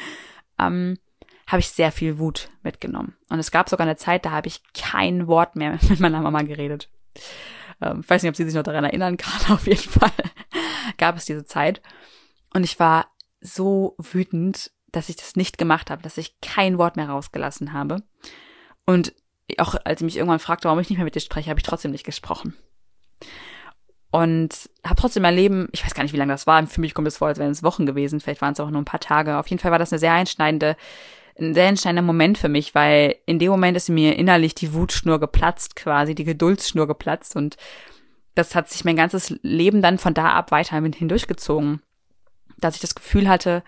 [0.58, 0.98] ähm,
[1.46, 3.16] habe ich sehr viel Wut mitgenommen.
[3.30, 6.42] Und es gab sogar eine Zeit, da habe ich kein Wort mehr mit meiner Mama
[6.42, 6.88] geredet.
[7.80, 9.52] Ähm, ich weiß nicht, ob sie sich noch daran erinnern kann.
[9.52, 10.12] Auf jeden Fall
[10.96, 11.80] gab es diese Zeit.
[12.54, 13.08] Und ich war
[13.40, 18.02] so wütend, dass ich das nicht gemacht habe, dass ich kein Wort mehr rausgelassen habe.
[18.86, 19.14] Und
[19.58, 21.66] auch als sie mich irgendwann fragte, warum ich nicht mehr mit dir spreche, habe ich
[21.66, 22.54] trotzdem nicht gesprochen.
[24.10, 26.94] Und habe trotzdem mein Leben, ich weiß gar nicht, wie lange das war, für mich
[26.94, 29.00] kommt es vor, als wären es Wochen gewesen, vielleicht waren es auch nur ein paar
[29.00, 29.36] Tage.
[29.36, 30.76] Auf jeden Fall war das eine sehr einschneidende
[31.40, 35.20] ein sehr entscheidender Moment für mich, weil in dem Moment ist mir innerlich die Wutschnur
[35.20, 37.56] geplatzt, quasi die Geduldsschnur geplatzt und
[38.34, 41.82] das hat sich mein ganzes Leben dann von da ab weiter hindurchgezogen,
[42.58, 43.62] dass ich das Gefühl hatte,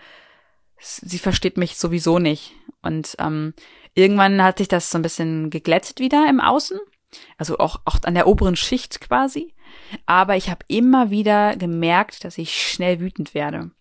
[0.79, 2.53] sie versteht mich sowieso nicht.
[2.81, 3.53] Und ähm,
[3.93, 6.79] irgendwann hat sich das so ein bisschen geglättet wieder im Außen,
[7.37, 9.53] also auch, auch an der oberen Schicht quasi,
[10.05, 13.71] aber ich habe immer wieder gemerkt, dass ich schnell wütend werde.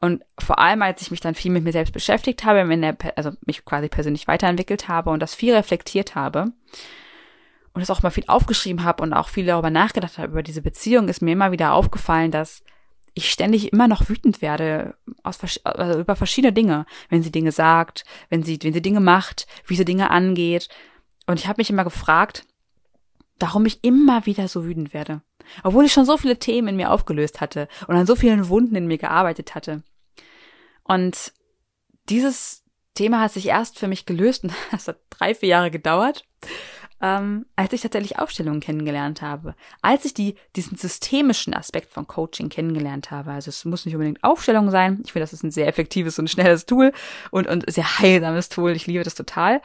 [0.00, 3.32] Und vor allem, als ich mich dann viel mit mir selbst beschäftigt habe, der, also
[3.44, 6.52] mich quasi persönlich weiterentwickelt habe und das viel reflektiert habe
[7.74, 10.62] und das auch mal viel aufgeschrieben habe und auch viel darüber nachgedacht habe, über diese
[10.62, 12.62] Beziehung, ist mir immer wieder aufgefallen, dass
[13.14, 18.04] ich ständig immer noch wütend werde aus, also über verschiedene Dinge, wenn sie Dinge sagt,
[18.28, 20.68] wenn sie, wenn sie Dinge macht, wie sie Dinge angeht.
[21.26, 22.44] Und ich habe mich immer gefragt,
[23.38, 25.22] warum ich immer wieder so wütend werde.
[25.64, 28.76] Obwohl ich schon so viele Themen in mir aufgelöst hatte und an so vielen Wunden
[28.76, 29.82] in mir gearbeitet hatte.
[30.84, 31.32] Und
[32.08, 36.24] dieses Thema hat sich erst für mich gelöst und das hat drei, vier Jahre gedauert,
[37.00, 39.54] ähm, als ich tatsächlich Aufstellungen kennengelernt habe.
[39.82, 43.32] Als ich die, diesen systemischen Aspekt von Coaching kennengelernt habe.
[43.32, 45.00] Also es muss nicht unbedingt Aufstellung sein.
[45.04, 46.92] Ich finde, das ist ein sehr effektives und schnelles Tool
[47.30, 48.72] und, und sehr heilsames Tool.
[48.72, 49.62] Ich liebe das total.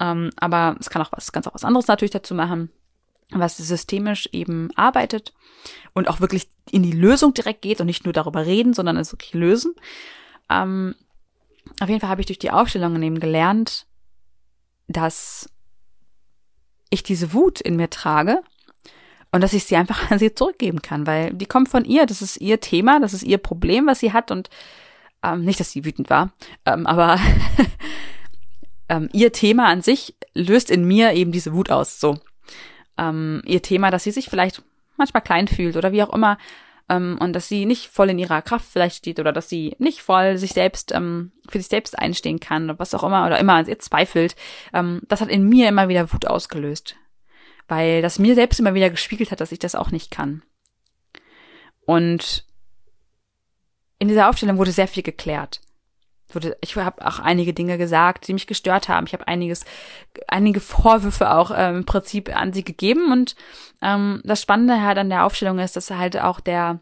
[0.00, 2.70] Ähm, aber es kann auch was, ganz auch was anderes natürlich dazu machen
[3.34, 5.32] was systemisch eben arbeitet
[5.94, 9.12] und auch wirklich in die Lösung direkt geht und nicht nur darüber reden, sondern es
[9.12, 9.74] wirklich lösen.
[10.50, 10.94] Ähm,
[11.80, 13.86] auf jeden Fall habe ich durch die Aufstellungen eben gelernt,
[14.88, 15.48] dass
[16.92, 18.42] ich diese Wut in mir trage
[19.30, 22.22] und dass ich sie einfach an sie zurückgeben kann, weil die kommt von ihr, das
[22.22, 24.50] ist ihr Thema, das ist ihr Problem, was sie hat und
[25.22, 26.32] ähm, nicht, dass sie wütend war,
[26.66, 27.18] ähm, aber
[28.88, 32.18] ähm, ihr Thema an sich löst in mir eben diese Wut aus, so.
[32.98, 34.62] Ähm, ihr Thema, dass sie sich vielleicht
[34.98, 36.36] manchmal klein fühlt oder wie auch immer
[36.92, 40.02] ähm, und dass sie nicht voll in ihrer Kraft vielleicht steht oder dass sie nicht
[40.02, 43.54] voll sich selbst ähm, für sich selbst einstehen kann oder was auch immer oder immer
[43.54, 44.36] an ihr zweifelt.
[44.74, 46.96] Ähm, das hat in mir immer wieder Wut ausgelöst,
[47.66, 50.42] weil das mir selbst immer wieder gespiegelt hat, dass ich das auch nicht kann.
[51.86, 52.44] Und
[53.98, 55.61] in dieser Aufstellung wurde sehr viel geklärt
[56.34, 59.06] wurde, ich habe auch einige Dinge gesagt, die mich gestört haben.
[59.06, 59.64] Ich habe einiges,
[60.28, 63.12] einige Vorwürfe auch ähm, im Prinzip an sie gegeben.
[63.12, 63.36] Und
[63.82, 66.80] ähm, das Spannende halt an der Aufstellung ist, dass halt auch der,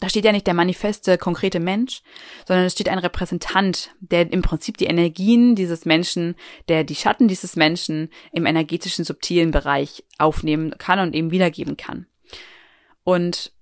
[0.00, 2.02] da steht ja nicht der manifeste, konkrete Mensch,
[2.46, 6.34] sondern es steht ein Repräsentant, der im Prinzip die Energien dieses Menschen,
[6.68, 12.06] der die Schatten dieses Menschen im energetischen, subtilen Bereich aufnehmen kann und eben wiedergeben kann.
[13.04, 13.53] Und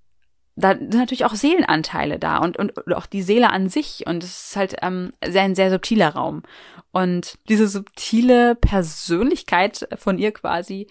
[0.54, 4.06] da sind natürlich auch Seelenanteile da und, und, und auch die Seele an sich.
[4.06, 6.42] Und es ist halt ähm, sehr, ein sehr subtiler Raum.
[6.90, 10.88] Und diese subtile Persönlichkeit von ihr quasi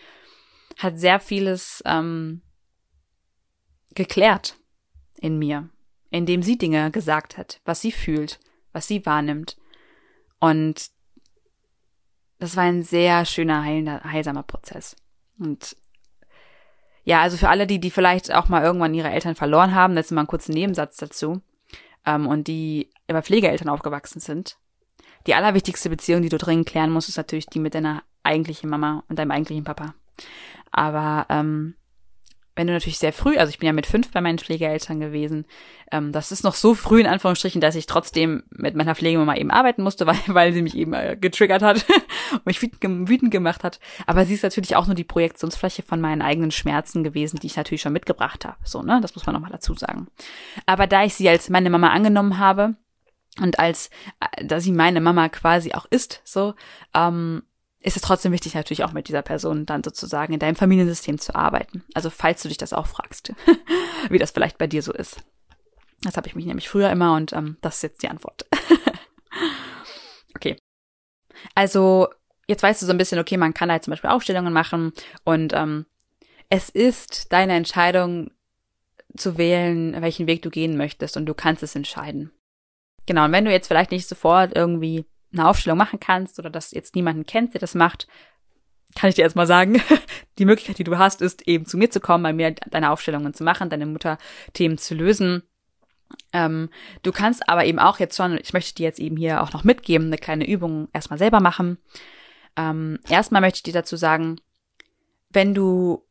[0.80, 2.41] hat sehr vieles ähm,
[3.93, 4.58] geklärt
[5.19, 5.69] in mir,
[6.10, 8.39] indem sie Dinge gesagt hat, was sie fühlt,
[8.74, 9.58] was sie wahrnimmt.
[10.39, 10.89] Und
[12.39, 14.95] das war ein sehr schöner, heilender, heilsamer Prozess.
[15.38, 15.76] Und
[17.03, 20.11] ja, also für alle, die, die vielleicht auch mal irgendwann ihre Eltern verloren haben, jetzt
[20.11, 21.41] mal einen kurzen Nebensatz dazu,
[22.05, 24.57] ähm, und die über Pflegeeltern aufgewachsen sind.
[25.27, 29.03] Die allerwichtigste Beziehung, die du dringend klären musst, ist natürlich die mit deiner eigentlichen Mama
[29.07, 29.93] und deinem eigentlichen Papa.
[30.71, 31.75] Aber ähm,
[32.55, 35.45] wenn du natürlich sehr früh, also ich bin ja mit fünf bei meinen Pflegeeltern gewesen,
[35.91, 39.51] ähm, das ist noch so früh in Anführungsstrichen, dass ich trotzdem mit meiner Pflegemama eben
[39.51, 41.85] arbeiten musste, weil, weil sie mich eben äh, getriggert hat
[42.31, 43.79] und mich wütend, gemacht hat.
[44.05, 47.55] Aber sie ist natürlich auch nur die Projektionsfläche von meinen eigenen Schmerzen gewesen, die ich
[47.55, 48.57] natürlich schon mitgebracht habe.
[48.63, 50.07] So, ne, das muss man nochmal dazu sagen.
[50.65, 52.75] Aber da ich sie als meine Mama angenommen habe,
[53.39, 56.53] und als äh, da sie meine Mama quasi auch ist, so
[56.93, 57.43] ähm,
[57.81, 61.35] ist es trotzdem wichtig, natürlich auch mit dieser Person dann sozusagen in deinem Familiensystem zu
[61.35, 61.83] arbeiten.
[61.93, 63.33] Also falls du dich das auch fragst,
[64.09, 65.17] wie das vielleicht bei dir so ist.
[66.03, 68.45] Das habe ich mich nämlich früher immer und ähm, das ist jetzt die Antwort.
[71.55, 72.07] Also
[72.47, 75.53] jetzt weißt du so ein bisschen, okay, man kann halt zum Beispiel Aufstellungen machen und
[75.53, 75.85] ähm,
[76.49, 78.31] es ist deine Entscheidung
[79.15, 82.31] zu wählen, welchen Weg du gehen möchtest und du kannst es entscheiden.
[83.05, 86.71] Genau, und wenn du jetzt vielleicht nicht sofort irgendwie eine Aufstellung machen kannst oder dass
[86.71, 88.07] jetzt niemanden kennst, der das macht,
[88.95, 89.81] kann ich dir erstmal sagen,
[90.37, 93.33] die Möglichkeit, die du hast, ist eben zu mir zu kommen, bei mir deine Aufstellungen
[93.33, 95.43] zu machen, deine Mutterthemen zu lösen.
[96.33, 96.69] Ähm,
[97.03, 99.63] du kannst aber eben auch jetzt schon, ich möchte dir jetzt eben hier auch noch
[99.63, 101.77] mitgeben, eine kleine Übung erstmal selber machen.
[102.57, 104.41] Ähm, erstmal möchte ich dir dazu sagen,
[105.29, 106.05] wenn du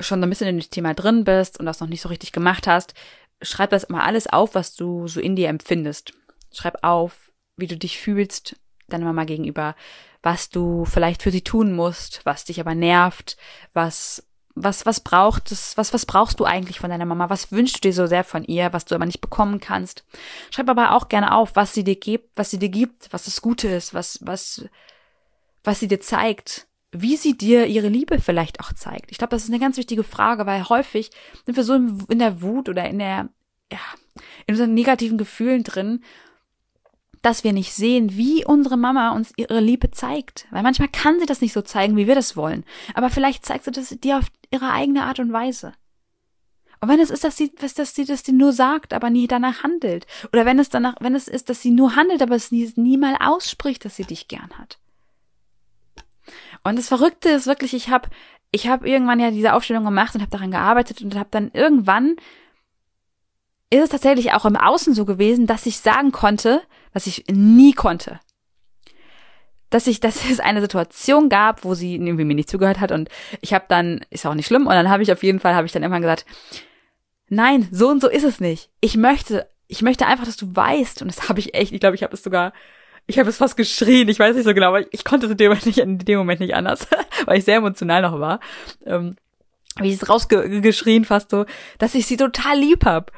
[0.00, 2.66] schon ein bisschen in dem Thema drin bist und das noch nicht so richtig gemacht
[2.66, 2.94] hast,
[3.42, 6.14] schreib das mal alles auf, was du so in dir empfindest.
[6.52, 8.56] Schreib auf, wie du dich fühlst,
[8.88, 9.74] deiner Mama gegenüber,
[10.22, 13.36] was du vielleicht für sie tun musst, was dich aber nervt,
[13.72, 17.28] was was was braucht es, was was brauchst du eigentlich von deiner Mama?
[17.28, 20.04] Was wünschst du dir so sehr von ihr, was du aber nicht bekommen kannst?
[20.50, 23.42] Schreib aber auch gerne auf, was sie dir gibt, was sie dir gibt, was das
[23.42, 24.64] Gute ist, was was
[25.64, 29.10] was sie dir zeigt, wie sie dir ihre Liebe vielleicht auch zeigt.
[29.10, 31.10] Ich glaube, das ist eine ganz wichtige Frage, weil häufig
[31.44, 33.28] sind wir so in der Wut oder in der
[33.72, 33.80] ja,
[34.46, 36.04] in unseren negativen Gefühlen drin
[37.24, 40.46] dass wir nicht sehen, wie unsere Mama uns ihre Liebe zeigt.
[40.50, 42.64] Weil manchmal kann sie das nicht so zeigen, wie wir das wollen.
[42.94, 45.72] Aber vielleicht zeigt sie das dir auf ihre eigene Art und Weise.
[46.80, 49.62] Und wenn es ist, dass sie, dass sie das dir nur sagt, aber nie danach
[49.62, 50.06] handelt.
[50.32, 52.98] Oder wenn es danach, wenn es ist, dass sie nur handelt, aber es nie, nie
[52.98, 54.78] mal ausspricht, dass sie dich gern hat.
[56.62, 58.10] Und das Verrückte ist wirklich, ich habe
[58.50, 62.16] ich hab irgendwann ja diese Aufstellung gemacht und habe daran gearbeitet und habe dann irgendwann
[63.70, 66.62] ist es tatsächlich auch im Außen so gewesen, dass ich sagen konnte,
[66.94, 68.20] was ich nie konnte.
[69.68, 73.10] Dass ich, dass es eine Situation gab, wo sie irgendwie mir nicht zugehört hat und
[73.42, 75.66] ich habe dann, ist auch nicht schlimm, und dann habe ich auf jeden Fall, habe
[75.66, 76.24] ich dann immer gesagt,
[77.28, 78.70] nein, so und so ist es nicht.
[78.80, 81.96] Ich möchte, ich möchte einfach, dass du weißt, und das habe ich echt, ich glaube,
[81.96, 82.54] ich habe es sogar,
[83.06, 85.38] ich habe es fast geschrien, ich weiß nicht so genau, aber ich konnte es in
[85.38, 86.86] dem Moment nicht, in dem Moment nicht anders,
[87.26, 88.40] weil ich sehr emotional noch war.
[88.86, 89.16] Ähm,
[89.80, 91.46] wie ich es rausgeschrien fast so,
[91.78, 93.10] dass ich sie total lieb hab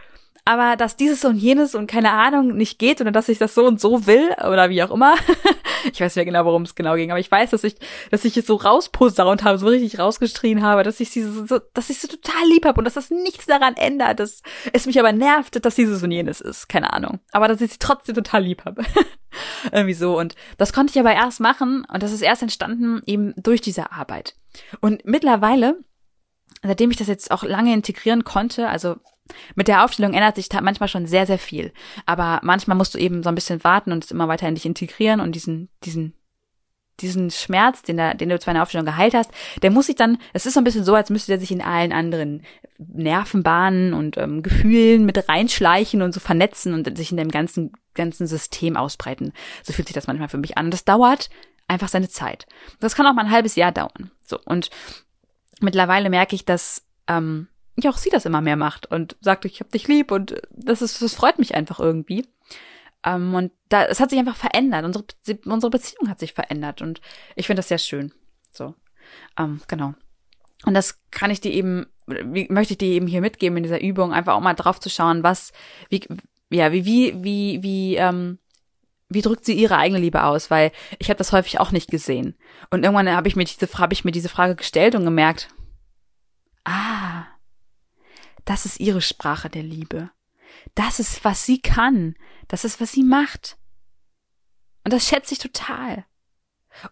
[0.46, 3.66] aber dass dieses und jenes und keine Ahnung nicht geht oder dass ich das so
[3.66, 5.14] und so will oder wie auch immer.
[5.92, 7.74] ich weiß nicht genau, worum es genau ging, aber ich weiß, dass ich,
[8.12, 11.90] dass ich es so rausposaunt habe, so richtig rausgestrien habe, dass ich sie so, dass
[11.90, 14.40] ich sie total lieb habe und dass das nichts daran ändert, dass
[14.72, 17.18] es mich aber nervt, dass dieses und jenes ist, keine Ahnung.
[17.32, 18.85] Aber dass ich sie trotzdem total lieb habe.
[19.72, 20.16] Irgendwie so.
[20.16, 23.90] Und das konnte ich aber erst machen und das ist erst entstanden eben durch diese
[23.90, 24.37] Arbeit.
[24.80, 25.76] Und mittlerweile
[26.62, 28.96] seitdem ich das jetzt auch lange integrieren konnte, also
[29.54, 31.72] mit der Aufstellung ändert sich manchmal schon sehr, sehr viel.
[32.04, 34.66] Aber manchmal musst du eben so ein bisschen warten und es immer weiter in dich
[34.66, 36.14] integrieren und diesen, diesen,
[37.00, 39.30] diesen Schmerz, den, der, den du zwar in der Aufstellung geheilt hast,
[39.62, 41.62] der muss sich dann, es ist so ein bisschen so, als müsste der sich in
[41.62, 42.42] allen anderen
[42.78, 48.26] Nervenbahnen und ähm, Gefühlen mit reinschleichen und so vernetzen und sich in dem ganzen, ganzen
[48.26, 49.32] System ausbreiten.
[49.62, 50.70] So fühlt sich das manchmal für mich an.
[50.70, 51.30] Das dauert
[51.68, 52.46] einfach seine Zeit.
[52.80, 54.10] Das kann auch mal ein halbes Jahr dauern.
[54.24, 54.70] So, und
[55.60, 59.60] mittlerweile merke ich, dass ähm, ja auch sie das immer mehr macht und sagt, ich
[59.60, 62.26] hab dich lieb und das ist, das freut mich einfach irgendwie.
[63.04, 64.84] Ähm, und da, es hat sich einfach verändert.
[64.84, 65.04] Unsere,
[65.44, 67.00] unsere Beziehung hat sich verändert und
[67.34, 68.12] ich finde das sehr schön.
[68.50, 68.74] So,
[69.38, 69.94] ähm, genau.
[70.64, 73.82] Und das kann ich dir eben, wie, möchte ich dir eben hier mitgeben in dieser
[73.82, 75.52] Übung, einfach auch mal drauf zu schauen, was,
[75.90, 76.06] wie,
[76.50, 78.38] ja, wie, wie, wie, wie, ähm,
[79.08, 80.50] wie drückt sie ihre eigene Liebe aus?
[80.50, 82.36] Weil ich habe das häufig auch nicht gesehen.
[82.70, 85.48] Und irgendwann habe ich mir diese, habe ich mir diese Frage gestellt und gemerkt,
[86.64, 87.25] ah,
[88.46, 90.11] das ist ihre Sprache der Liebe.
[90.74, 92.14] Das ist, was sie kann.
[92.48, 93.59] Das ist, was sie macht.
[94.85, 96.04] Und das schätze ich total.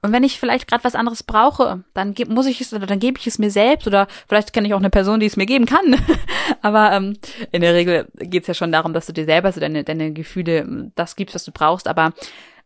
[0.02, 3.18] Und wenn ich vielleicht gerade was anderes brauche, dann muss ich es oder dann gebe
[3.18, 5.66] ich es mir selbst oder vielleicht kenne ich auch eine Person, die es mir geben
[5.66, 5.96] kann.
[6.62, 7.18] Aber ähm,
[7.52, 10.12] in der Regel geht es ja schon darum, dass du dir selber so deine, deine
[10.12, 11.86] Gefühle das gibst, was du brauchst.
[11.86, 12.14] Aber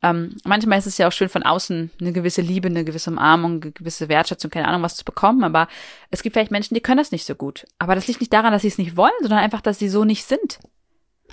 [0.02, 3.62] ähm, manchmal ist es ja auch schön von außen eine gewisse Liebe, eine gewisse Umarmung,
[3.62, 5.42] eine gewisse Wertschätzung, keine Ahnung, was zu bekommen.
[5.42, 5.66] Aber
[6.10, 7.66] es gibt vielleicht Menschen, die können das nicht so gut.
[7.78, 10.04] Aber das liegt nicht daran, dass sie es nicht wollen, sondern einfach, dass sie so
[10.04, 10.60] nicht sind.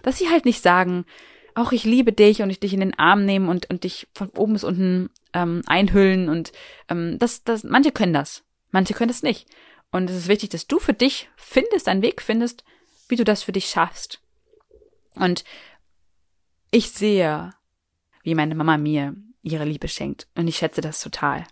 [0.01, 1.05] Dass sie halt nicht sagen,
[1.53, 4.29] auch ich liebe dich und ich dich in den Arm nehmen und, und dich von
[4.29, 6.51] oben bis unten ähm, einhüllen und
[6.89, 9.47] ähm, das, das, manche können das, manche können das nicht.
[9.91, 12.65] Und es ist wichtig, dass du für dich findest, einen Weg findest,
[13.07, 14.19] wie du das für dich schaffst.
[15.15, 15.45] Und
[16.71, 17.53] ich sehe,
[18.25, 20.27] wie meine Mama mir ihre Liebe schenkt.
[20.35, 21.45] Und ich schätze das total.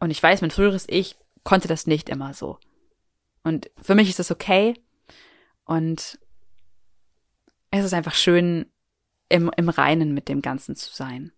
[0.00, 2.58] Und ich weiß, mein früheres Ich konnte das nicht immer so.
[3.42, 4.74] Und für mich ist das okay.
[5.64, 6.18] Und
[7.70, 8.66] es ist einfach schön,
[9.28, 11.32] im, im Reinen mit dem Ganzen zu sein.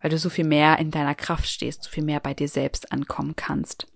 [0.00, 2.92] Weil du so viel mehr in deiner Kraft stehst, so viel mehr bei dir selbst
[2.92, 3.86] ankommen kannst.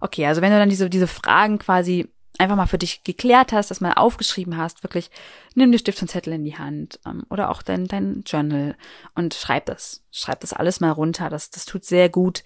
[0.00, 2.08] Okay, also wenn du dann diese, diese Fragen quasi
[2.38, 5.10] einfach mal für dich geklärt hast, das mal aufgeschrieben hast, wirklich
[5.54, 8.76] nimm dir Stift und Zettel in die Hand ähm, oder auch dein, dein Journal
[9.14, 10.02] und schreib das.
[10.10, 11.30] Schreib das alles mal runter.
[11.30, 12.42] Das, das tut sehr gut.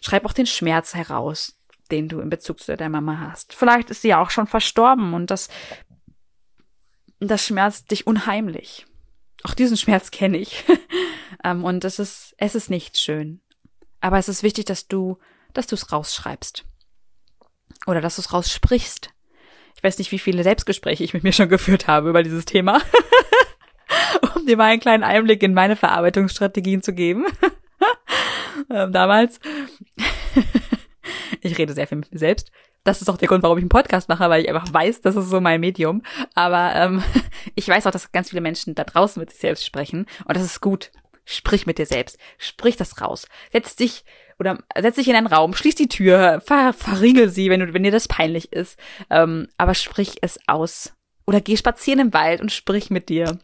[0.00, 1.58] Schreib auch den Schmerz heraus,
[1.90, 3.52] den du in Bezug zu deiner Mama hast.
[3.54, 5.48] Vielleicht ist sie ja auch schon verstorben und das,
[7.20, 8.86] das schmerzt dich unheimlich.
[9.42, 10.64] Auch diesen Schmerz kenne ich.
[11.44, 13.40] ähm, und es ist, es ist nicht schön.
[14.00, 15.18] Aber es ist wichtig, dass du,
[15.52, 16.64] dass du es rausschreibst.
[17.86, 19.10] Oder dass du es raussprichst.
[19.76, 22.80] Ich weiß nicht, wie viele Selbstgespräche ich mit mir schon geführt habe über dieses Thema.
[24.34, 27.26] um dir mal einen kleinen Einblick in meine Verarbeitungsstrategien zu geben.
[28.70, 29.38] ähm, damals.
[31.40, 32.50] ich rede sehr viel mit mir selbst.
[32.84, 35.16] Das ist auch der Grund, warum ich einen Podcast mache, weil ich einfach weiß, das
[35.16, 36.02] ist so mein Medium.
[36.34, 37.02] Aber ähm,
[37.54, 40.06] ich weiß auch, dass ganz viele Menschen da draußen mit sich selbst sprechen.
[40.24, 40.92] Und das ist gut.
[41.28, 42.18] Sprich mit dir selbst.
[42.38, 43.26] Sprich das raus.
[43.52, 44.04] Setz dich
[44.38, 47.82] oder setz dich in einen Raum, schließ die Tür, ver, verriegel sie, wenn du, wenn
[47.82, 48.78] dir das peinlich ist.
[49.10, 50.92] Ähm, aber sprich es aus.
[51.26, 53.38] Oder geh spazieren im Wald und sprich mit dir.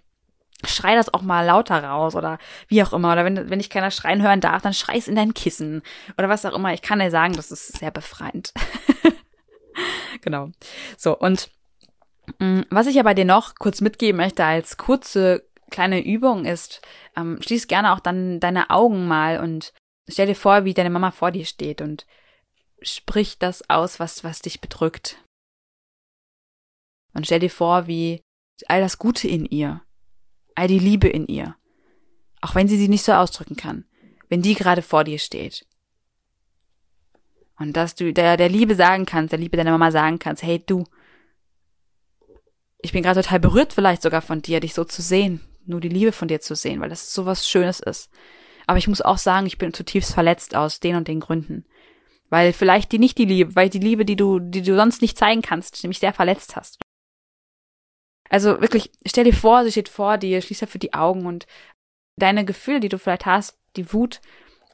[0.64, 3.12] Schrei das auch mal lauter raus oder wie auch immer.
[3.12, 5.82] Oder wenn, wenn ich keiner schreien hören darf, dann schrei es in dein Kissen.
[6.16, 6.72] Oder was auch immer.
[6.72, 8.52] Ich kann dir sagen, das ist sehr befreiend.
[10.20, 10.50] genau.
[10.96, 11.50] So, und
[12.38, 16.80] mm, was ich aber dir noch kurz mitgeben möchte als kurze kleine Übung ist,
[17.16, 19.72] ähm, schließ gerne auch dann deine Augen mal und
[20.08, 22.06] stell dir vor, wie deine Mama vor dir steht und
[22.80, 25.18] sprich das aus, was, was dich bedrückt.
[27.14, 28.22] Und stell dir vor, wie
[28.68, 29.82] all das Gute in ihr,
[30.54, 31.56] all die Liebe in ihr,
[32.40, 33.84] auch wenn sie sie nicht so ausdrücken kann,
[34.28, 35.66] wenn die gerade vor dir steht.
[37.58, 40.62] Und dass du der, der Liebe sagen kannst, der Liebe deiner Mama sagen kannst, hey
[40.64, 40.84] du,
[42.80, 45.88] ich bin gerade total berührt vielleicht sogar von dir, dich so zu sehen, nur die
[45.88, 48.10] Liebe von dir zu sehen, weil das so was Schönes ist.
[48.66, 51.64] Aber ich muss auch sagen, ich bin zutiefst verletzt aus den und den Gründen.
[52.30, 55.18] Weil vielleicht die nicht die Liebe, weil die Liebe, die du, die du sonst nicht
[55.18, 56.78] zeigen kannst, nämlich sehr verletzt hast.
[58.30, 61.46] Also wirklich, stell dir vor, sie steht vor dir, schließ dafür die Augen und
[62.16, 64.20] deine Gefühle, die du vielleicht hast, die Wut,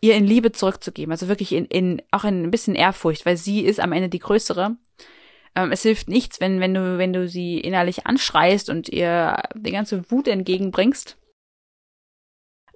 [0.01, 1.11] ihr in Liebe zurückzugeben.
[1.11, 4.21] Also wirklich in, in, auch in ein bisschen Ehrfurcht, weil sie ist am Ende die
[4.21, 4.77] größere.
[5.59, 9.73] Ähm, es hilft nichts, wenn, wenn du, wenn du sie innerlich anschreist und ihr die
[9.73, 11.19] ganze Wut entgegenbringst.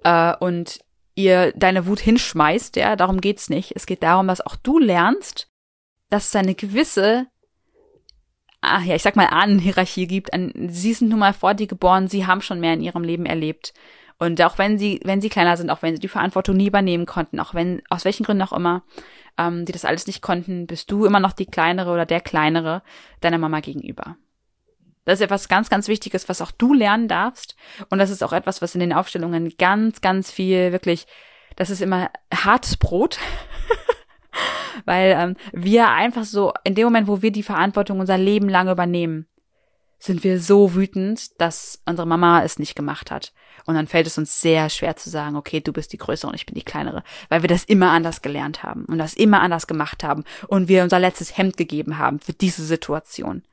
[0.03, 0.79] Äh, und
[1.15, 3.71] ihr deine Wut hinschmeißt, ja, darum geht's nicht.
[3.73, 5.47] Es geht darum, dass auch du lernst,
[6.09, 7.27] dass es eine gewisse,
[8.59, 10.31] ah, ja, ich sag mal, Ahnenhierarchie gibt.
[10.33, 13.73] Sie sind nun mal vor dir geboren, sie haben schon mehr in ihrem Leben erlebt.
[14.19, 17.05] Und auch wenn sie, wenn sie kleiner sind, auch wenn sie die Verantwortung nie übernehmen
[17.05, 18.83] konnten, auch wenn, aus welchen Gründen auch immer,
[19.37, 22.83] ähm, die das alles nicht konnten, bist du immer noch die kleinere oder der kleinere
[23.21, 24.17] deiner Mama gegenüber.
[25.05, 27.55] Das ist etwas ganz, ganz Wichtiges, was auch du lernen darfst.
[27.89, 31.07] Und das ist auch etwas, was in den Aufstellungen ganz, ganz viel wirklich,
[31.55, 33.19] das ist immer hartes Brot.
[34.85, 38.69] Weil ähm, wir einfach so, in dem Moment, wo wir die Verantwortung unser Leben lang
[38.69, 39.27] übernehmen,
[39.99, 43.33] sind wir so wütend, dass unsere Mama es nicht gemacht hat.
[43.65, 46.35] Und dann fällt es uns sehr schwer zu sagen, okay, du bist die Größere und
[46.35, 49.67] ich bin die Kleinere, weil wir das immer anders gelernt haben und das immer anders
[49.67, 53.43] gemacht haben und wir unser letztes Hemd gegeben haben für diese Situation.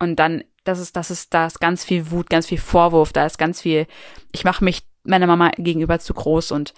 [0.00, 3.24] Und dann, das ist, das ist, da ist ganz viel Wut, ganz viel Vorwurf, da
[3.26, 3.86] ist ganz viel,
[4.32, 6.74] ich mache mich meiner Mama gegenüber zu groß und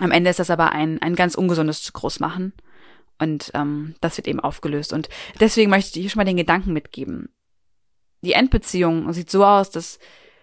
[0.00, 2.52] am Ende ist das aber ein, ein ganz ungesundes zu groß machen.
[3.18, 4.92] Und ähm, das wird eben aufgelöst.
[4.92, 7.28] Und deswegen möchte ich hier schon mal den Gedanken mitgeben
[8.22, 9.98] die Endbeziehung sieht so aus, dass,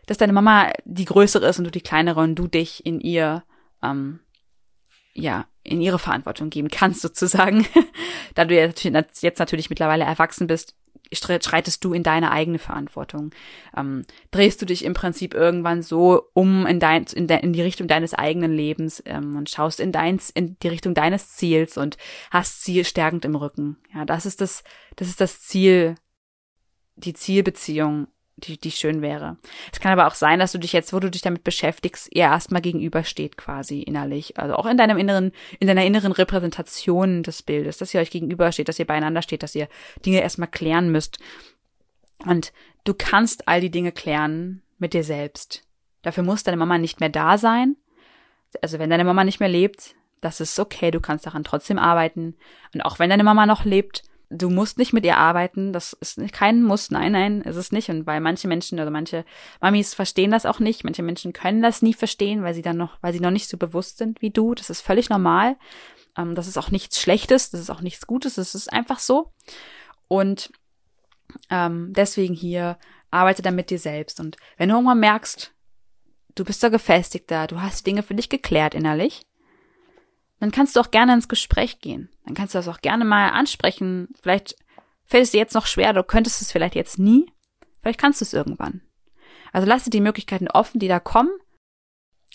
[0.09, 3.43] dass deine Mama die größere ist und du die kleinere und du dich in ihr,
[3.83, 4.21] ähm,
[5.13, 7.67] ja, in ihre Verantwortung geben kannst, sozusagen.
[8.33, 10.75] da du jetzt, natürlich mittlerweile erwachsen bist,
[11.13, 13.29] schreitest du in deine eigene Verantwortung.
[13.77, 17.61] Ähm, drehst du dich im Prinzip irgendwann so um in, dein, in, de, in die
[17.61, 21.97] Richtung deines eigenen Lebens ähm, und schaust in, deins, in die Richtung deines Ziels und
[22.31, 23.77] hast Ziel stärkend im Rücken.
[23.93, 24.63] Ja, das ist das,
[24.95, 25.97] das ist das Ziel
[26.95, 28.07] die Zielbeziehung,
[28.39, 29.37] die, die schön wäre.
[29.71, 32.23] Es kann aber auch sein, dass du dich jetzt, wo du dich damit beschäftigst, ihr
[32.23, 34.37] erstmal gegenübersteht quasi innerlich.
[34.37, 38.67] Also auch in deinem inneren, in deiner inneren Repräsentation des Bildes, dass ihr euch gegenübersteht,
[38.67, 39.67] dass ihr beieinander steht, dass ihr
[40.05, 41.19] Dinge erstmal klären müsst.
[42.25, 42.51] Und
[42.83, 45.63] du kannst all die Dinge klären mit dir selbst.
[46.01, 47.75] Dafür muss deine Mama nicht mehr da sein.
[48.61, 52.35] Also wenn deine Mama nicht mehr lebt, das ist okay, du kannst daran trotzdem arbeiten.
[52.73, 56.19] Und auch wenn deine Mama noch lebt, du musst nicht mit ihr arbeiten, das ist
[56.31, 57.89] kein Muss, nein, nein, ist es nicht.
[57.89, 59.25] Und weil manche Menschen oder manche
[59.59, 62.97] Mamis verstehen das auch nicht, manche Menschen können das nie verstehen, weil sie dann noch,
[63.01, 64.53] weil sie noch nicht so bewusst sind wie du.
[64.53, 65.57] Das ist völlig normal.
[66.17, 69.31] Ähm, das ist auch nichts Schlechtes, das ist auch nichts Gutes, das ist einfach so.
[70.07, 70.51] Und
[71.49, 72.77] ähm, deswegen hier
[73.11, 74.19] arbeite dann mit dir selbst.
[74.19, 75.53] Und wenn du irgendwann merkst,
[76.35, 79.25] du bist da gefestigter, du hast Dinge für dich geklärt innerlich,
[80.39, 82.09] dann kannst du auch gerne ins Gespräch gehen.
[82.29, 84.09] Dann kannst du das auch gerne mal ansprechen.
[84.21, 84.55] Vielleicht
[85.03, 87.25] fällt es dir jetzt noch schwer, du könntest es vielleicht jetzt nie,
[87.81, 88.81] vielleicht kannst du es irgendwann.
[89.51, 91.31] Also lass dir die Möglichkeiten offen, die da kommen.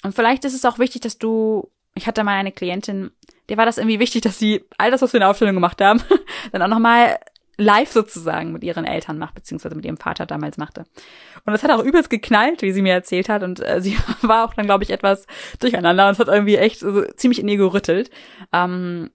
[0.02, 3.12] Und vielleicht ist es auch wichtig, dass du, ich hatte mal eine Klientin,
[3.48, 5.80] der war das irgendwie wichtig, dass sie all das, was wir in der Aufstellung gemacht
[5.80, 6.02] haben,
[6.52, 7.20] dann auch nochmal
[7.56, 10.86] live sozusagen mit ihren Eltern macht, beziehungsweise mit ihrem Vater damals machte.
[11.44, 13.44] Und das hat auch übelst geknallt, wie sie mir erzählt hat.
[13.44, 15.28] Und äh, sie war auch dann, glaube ich, etwas
[15.60, 18.10] durcheinander und hat irgendwie echt so ziemlich in ihr gerüttelt.
[18.52, 19.10] Ähm,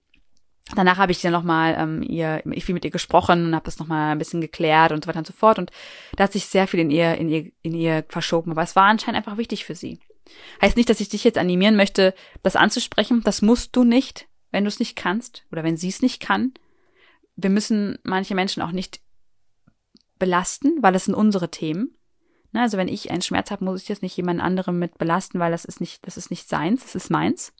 [0.74, 3.78] danach habe ich dann nochmal ähm, ihr, ich viel mit ihr gesprochen und habe das
[3.78, 5.58] nochmal ein bisschen geklärt und so weiter und so fort.
[5.58, 5.70] Und
[6.16, 8.50] da hat sich sehr viel in ihr, in ihr, in ihr verschoben.
[8.50, 10.00] Aber es war anscheinend einfach wichtig für sie.
[10.62, 13.22] Heißt nicht, dass ich dich jetzt animieren möchte, das anzusprechen.
[13.24, 16.52] Das musst du nicht, wenn du es nicht kannst oder wenn sie es nicht kann
[17.42, 19.00] wir müssen manche Menschen auch nicht
[20.18, 21.96] belasten, weil das sind unsere Themen.
[22.52, 25.38] Ne, also wenn ich einen Schmerz habe, muss ich das nicht jemand anderem mit belasten,
[25.38, 27.52] weil das ist nicht, das ist nicht seins, das ist meins.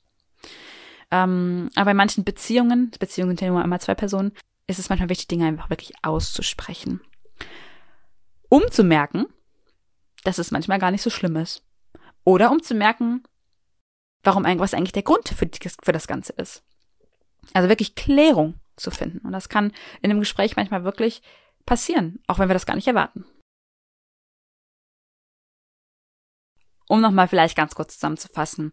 [1.11, 4.31] Ähm, aber bei manchen Beziehungen, Beziehungen sind ja nur einmal zwei Personen,
[4.67, 7.01] ist es manchmal wichtig, Dinge einfach wirklich auszusprechen.
[8.49, 9.25] Um zu merken,
[10.23, 11.63] dass es manchmal gar nicht so schlimm ist.
[12.23, 13.23] Oder um zu merken,
[14.23, 15.49] warum was eigentlich der Grund für,
[15.83, 16.63] für das Ganze ist.
[17.53, 19.19] Also wirklich Klärung zu finden.
[19.25, 21.21] Und das kann in einem Gespräch manchmal wirklich
[21.65, 23.25] passieren, auch wenn wir das gar nicht erwarten.
[26.87, 28.71] Um nochmal vielleicht ganz kurz zusammenzufassen.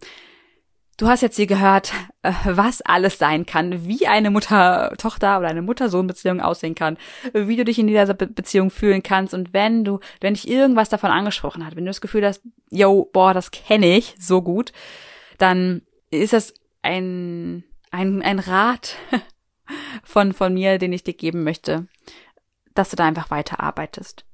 [0.98, 1.92] Du hast jetzt hier gehört,
[2.22, 6.98] äh, was alles sein kann, wie eine Mutter-Tochter oder eine Mutter-Sohn-Beziehung aussehen kann,
[7.32, 11.10] wie du dich in dieser Beziehung fühlen kannst und wenn du, wenn dich irgendwas davon
[11.10, 14.72] angesprochen hat, wenn du das Gefühl hast, yo, boah, das kenne ich so gut,
[15.38, 18.96] dann ist das ein, ein, ein Rat,
[20.02, 21.86] von, von mir, den ich dir geben möchte,
[22.74, 24.24] dass du da einfach weiterarbeitest.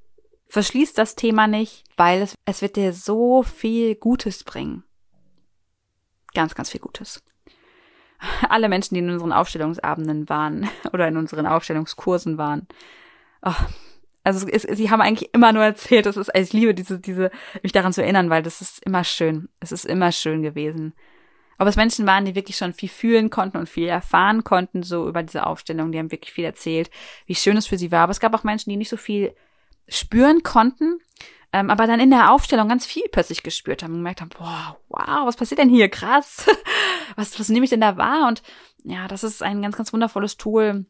[0.47, 4.83] Verschließ das Thema nicht, weil es, es wird dir so viel Gutes bringen.
[6.35, 7.23] Ganz, ganz viel Gutes.
[8.49, 12.67] Alle Menschen, die in unseren Aufstellungsabenden waren oder in unseren Aufstellungskursen waren,
[13.41, 13.53] oh,
[14.23, 17.29] also es, sie haben eigentlich immer nur erzählt, das ist, also ich liebe diese, diese,
[17.61, 19.49] mich daran zu erinnern, weil das ist immer schön.
[19.59, 20.93] Es ist immer schön gewesen.
[21.57, 25.07] Ob es Menschen waren, die wirklich schon viel fühlen konnten und viel erfahren konnten, so
[25.07, 26.89] über diese Aufstellung, die haben wirklich viel erzählt,
[27.27, 28.01] wie schön es für sie war.
[28.01, 29.33] Aber es gab auch Menschen, die nicht so viel
[29.87, 30.99] spüren konnten,
[31.53, 34.77] ähm, aber dann in der Aufstellung ganz viel plötzlich gespürt haben und gemerkt haben, boah,
[34.89, 35.89] wow, was passiert denn hier?
[35.89, 36.45] Krass.
[37.15, 38.27] was, was nehme ich denn da wahr?
[38.27, 38.43] Und
[38.83, 40.85] ja, das ist ein ganz, ganz wundervolles Tool,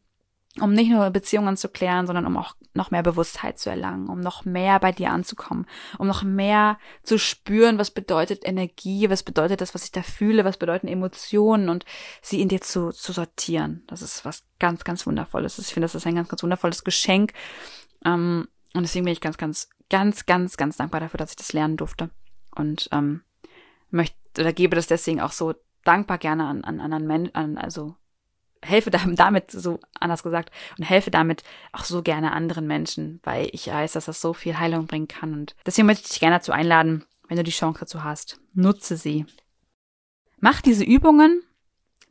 [0.60, 4.20] um nicht nur Beziehungen zu klären, sondern um auch noch mehr Bewusstheit zu erlangen, um
[4.20, 5.66] noch mehr bei dir anzukommen,
[5.98, 10.44] um noch mehr zu spüren, was bedeutet Energie, was bedeutet das, was ich da fühle,
[10.44, 11.84] was bedeuten Emotionen und
[12.22, 13.84] sie in dir zu, zu sortieren.
[13.86, 15.58] Das ist was ganz, ganz Wundervolles.
[15.58, 17.32] Ich finde, das ist ein ganz, ganz wundervolles Geschenk.
[18.04, 21.52] Ähm, und deswegen bin ich ganz, ganz, ganz, ganz, ganz dankbar dafür, dass ich das
[21.52, 22.10] lernen durfte.
[22.54, 23.22] Und ähm,
[23.90, 25.54] möchte oder gebe das deswegen auch so
[25.84, 27.96] dankbar gerne an, an anderen Menschen, an, also
[28.62, 33.68] helfe damit, so anders gesagt, und helfe damit auch so gerne anderen Menschen, weil ich
[33.68, 35.32] weiß, dass das so viel Heilung bringen kann.
[35.32, 38.96] Und deswegen möchte ich dich gerne dazu einladen, wenn du die Chance dazu hast, nutze
[38.96, 39.26] sie.
[40.38, 41.42] Mach diese Übungen,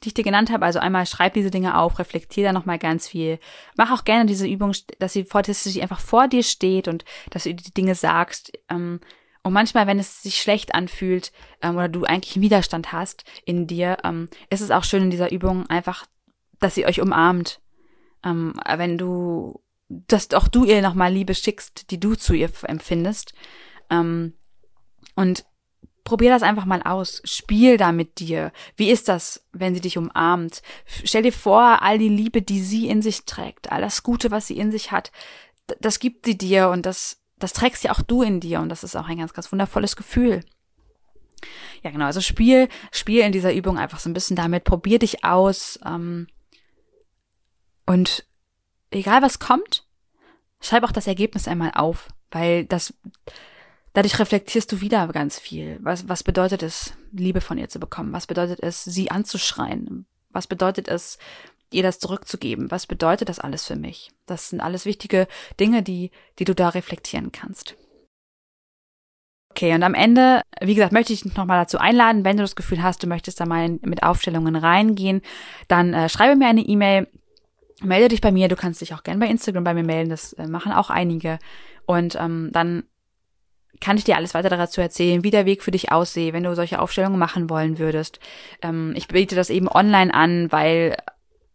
[0.06, 3.08] die ich dir genannt habe, also einmal schreib diese Dinge auf, reflektier da nochmal ganz
[3.08, 3.40] viel.
[3.76, 7.04] Mach auch gerne diese Übung, dass sie, vor, dass sie einfach vor dir steht und
[7.32, 8.54] dass du die Dinge sagst.
[8.70, 9.02] Ähm,
[9.44, 11.32] und manchmal, wenn es sich schlecht anfühlt
[11.62, 15.12] ähm, oder du eigentlich einen Widerstand hast in dir, ähm, ist es auch schön in
[15.12, 16.06] dieser Übung einfach
[16.60, 17.62] dass sie euch umarmt.
[18.24, 23.34] Ähm, wenn du, dass auch du ihr nochmal Liebe schickst, die du zu ihr empfindest.
[23.90, 24.34] Ähm,
[25.16, 25.46] und
[26.06, 27.22] probier das einfach mal aus.
[27.26, 28.54] Spiel da mit dir.
[28.78, 30.62] Wie ist das, wenn sie dich umarmt?
[30.86, 34.48] Stell dir vor, all die Liebe, die sie in sich trägt, all das Gute, was
[34.48, 35.12] sie in sich hat,
[35.82, 38.86] das gibt sie dir und das, das trägst ja auch du in dir und das
[38.86, 40.42] ist auch ein ganz, ganz wundervolles Gefühl.
[41.82, 42.06] Ja, genau.
[42.06, 44.64] Also spiel, spiel in dieser Übung einfach so ein bisschen damit.
[44.64, 45.80] Probier dich aus.
[45.86, 46.28] Ähm,
[47.86, 48.26] und
[48.92, 49.88] egal was kommt,
[50.62, 52.94] schreib auch das Ergebnis einmal auf, weil das,
[53.96, 55.80] dadurch reflektierst du wieder ganz viel.
[55.82, 58.14] Was, was bedeutet es, Liebe von ihr zu bekommen?
[58.14, 60.06] Was bedeutet es, sie anzuschreien?
[60.30, 61.18] Was bedeutet es,
[61.72, 62.70] ihr das zurückzugeben?
[62.70, 64.12] Was bedeutet das alles für mich?
[64.28, 65.28] Das sind alles wichtige
[65.60, 67.76] Dinge, die, die du da reflektieren kannst.
[69.50, 72.58] Okay, und am Ende, wie gesagt, möchte ich dich nochmal dazu einladen, wenn du das
[72.58, 75.22] Gefühl hast, du möchtest da mal mit Aufstellungen reingehen,
[75.70, 77.08] dann äh, schreibe mir eine E-Mail
[77.82, 78.48] melde dich bei mir.
[78.48, 80.10] Du kannst dich auch gerne bei Instagram bei mir melden.
[80.10, 81.40] Das äh, machen auch einige.
[81.86, 82.84] Und ähm, dann
[83.82, 86.56] kann ich dir alles weiter dazu erzählen, wie der Weg für dich aussehe, wenn du
[86.56, 88.20] solche Aufstellungen machen wollen würdest.
[88.62, 90.96] Ähm, ich biete das eben online an, weil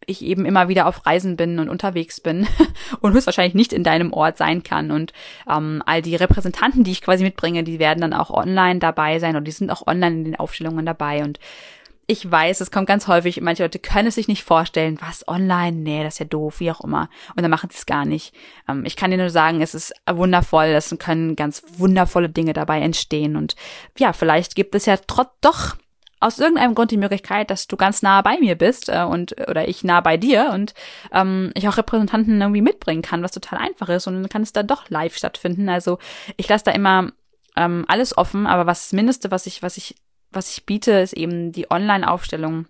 [0.07, 2.47] ich eben immer wieder auf Reisen bin und unterwegs bin
[3.01, 4.91] und höchstwahrscheinlich nicht in deinem Ort sein kann.
[4.91, 5.12] Und
[5.49, 9.37] ähm, all die Repräsentanten, die ich quasi mitbringe, die werden dann auch online dabei sein
[9.37, 11.23] und die sind auch online in den Aufstellungen dabei.
[11.23, 11.39] Und
[12.11, 15.77] ich weiß, es kommt ganz häufig, manche Leute können es sich nicht vorstellen, was online,
[15.77, 17.09] nee, das ist ja doof, wie auch immer.
[17.37, 18.35] Und dann machen sie es gar nicht.
[18.69, 22.81] Ähm, ich kann dir nur sagen, es ist wundervoll, es können ganz wundervolle Dinge dabei
[22.81, 23.37] entstehen.
[23.37, 23.55] Und
[23.97, 25.77] ja, vielleicht gibt es ja trotz doch
[26.19, 29.69] aus irgendeinem Grund die Möglichkeit, dass du ganz nah bei mir bist äh, und oder
[29.69, 30.75] ich nah bei dir und
[31.13, 34.53] ähm, ich auch Repräsentanten irgendwie mitbringen kann, was total einfach ist und dann kann es
[34.53, 35.69] da doch live stattfinden.
[35.69, 36.01] Also
[36.37, 37.13] ich lasse da immer
[37.57, 39.95] ähm, alles offen, aber was das Mindeste, was ich was ich
[40.33, 42.66] was ich biete, ist eben die Online-Aufstellung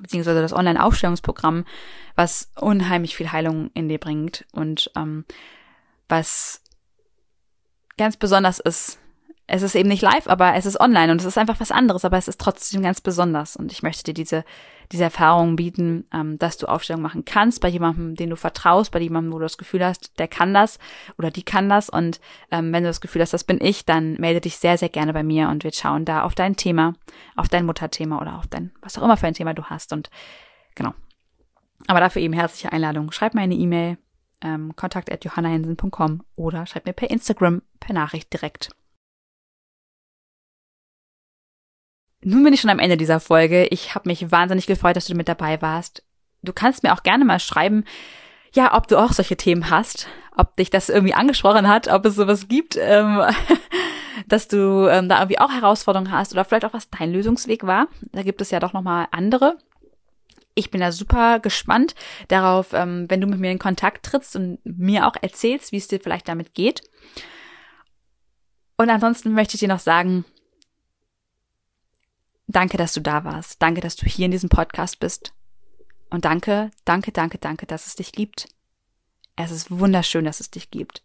[0.00, 1.64] beziehungsweise das Online-Aufstellungsprogramm,
[2.16, 5.24] was unheimlich viel Heilung in dir bringt und ähm,
[6.08, 6.62] was
[7.96, 8.98] ganz besonders ist,
[9.46, 12.04] es ist eben nicht live, aber es ist online und es ist einfach was anderes,
[12.04, 13.56] aber es ist trotzdem ganz besonders.
[13.56, 14.42] Und ich möchte dir diese,
[14.90, 19.00] diese Erfahrung bieten, ähm, dass du Aufstellung machen kannst bei jemandem, den du vertraust, bei
[19.00, 20.78] jemandem, wo du das Gefühl hast, der kann das
[21.18, 21.90] oder die kann das.
[21.90, 22.20] Und
[22.50, 25.12] ähm, wenn du das Gefühl hast, das bin ich, dann melde dich sehr, sehr gerne
[25.12, 26.94] bei mir und wir schauen da auf dein Thema,
[27.36, 29.92] auf dein Mutterthema oder auf dein, was auch immer für ein Thema du hast.
[29.92, 30.08] Und
[30.74, 30.94] genau.
[31.86, 33.12] Aber dafür eben herzliche Einladung.
[33.12, 33.98] Schreib mir eine E-Mail,
[34.40, 38.70] ähm, kontakt.johannahensen.com oder schreib mir per Instagram, per Nachricht direkt.
[42.24, 43.66] Nun bin ich schon am Ende dieser Folge.
[43.66, 46.02] Ich habe mich wahnsinnig gefreut, dass du mit dabei warst.
[46.42, 47.84] Du kannst mir auch gerne mal schreiben,
[48.54, 50.06] ja, ob du auch solche Themen hast,
[50.36, 53.20] ob dich das irgendwie angesprochen hat, ob es sowas gibt, ähm,
[54.28, 57.88] dass du ähm, da irgendwie auch Herausforderungen hast oder vielleicht auch was dein Lösungsweg war.
[58.12, 59.58] Da gibt es ja doch nochmal andere.
[60.54, 61.94] Ich bin da super gespannt
[62.28, 65.88] darauf, ähm, wenn du mit mir in Kontakt trittst und mir auch erzählst, wie es
[65.88, 66.80] dir vielleicht damit geht.
[68.78, 70.24] Und ansonsten möchte ich dir noch sagen,
[72.54, 73.60] Danke, dass du da warst.
[73.60, 75.34] Danke, dass du hier in diesem Podcast bist.
[76.08, 78.46] Und danke, danke, danke, danke, dass es dich gibt.
[79.34, 81.02] Es ist wunderschön, dass es dich gibt.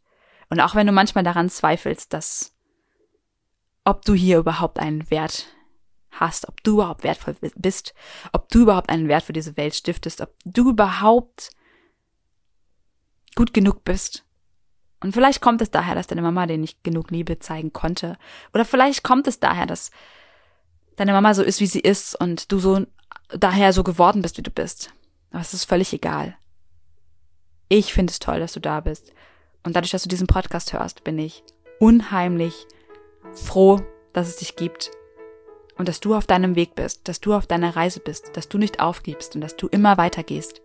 [0.49, 2.53] Und auch wenn du manchmal daran zweifelst, dass
[3.83, 5.47] ob du hier überhaupt einen Wert
[6.11, 7.95] hast, ob du überhaupt wertvoll bist,
[8.31, 11.49] ob du überhaupt einen Wert für diese Welt stiftest, ob du überhaupt
[13.33, 14.23] gut genug bist.
[14.99, 18.19] Und vielleicht kommt es daher, dass deine Mama dir nicht genug Liebe zeigen konnte.
[18.53, 19.89] Oder vielleicht kommt es daher, dass
[20.99, 22.85] deine Mama so ist, wie sie ist und du so
[23.29, 24.91] daher so geworden bist, wie du bist.
[25.31, 26.35] Aber es ist völlig egal.
[27.69, 29.13] Ich finde es toll, dass du da bist.
[29.63, 31.43] Und dadurch, dass du diesen Podcast hörst, bin ich
[31.79, 32.67] unheimlich
[33.33, 33.81] froh,
[34.11, 34.91] dass es dich gibt
[35.77, 38.57] und dass du auf deinem Weg bist, dass du auf deiner Reise bist, dass du
[38.57, 40.61] nicht aufgibst und dass du immer weiter gehst.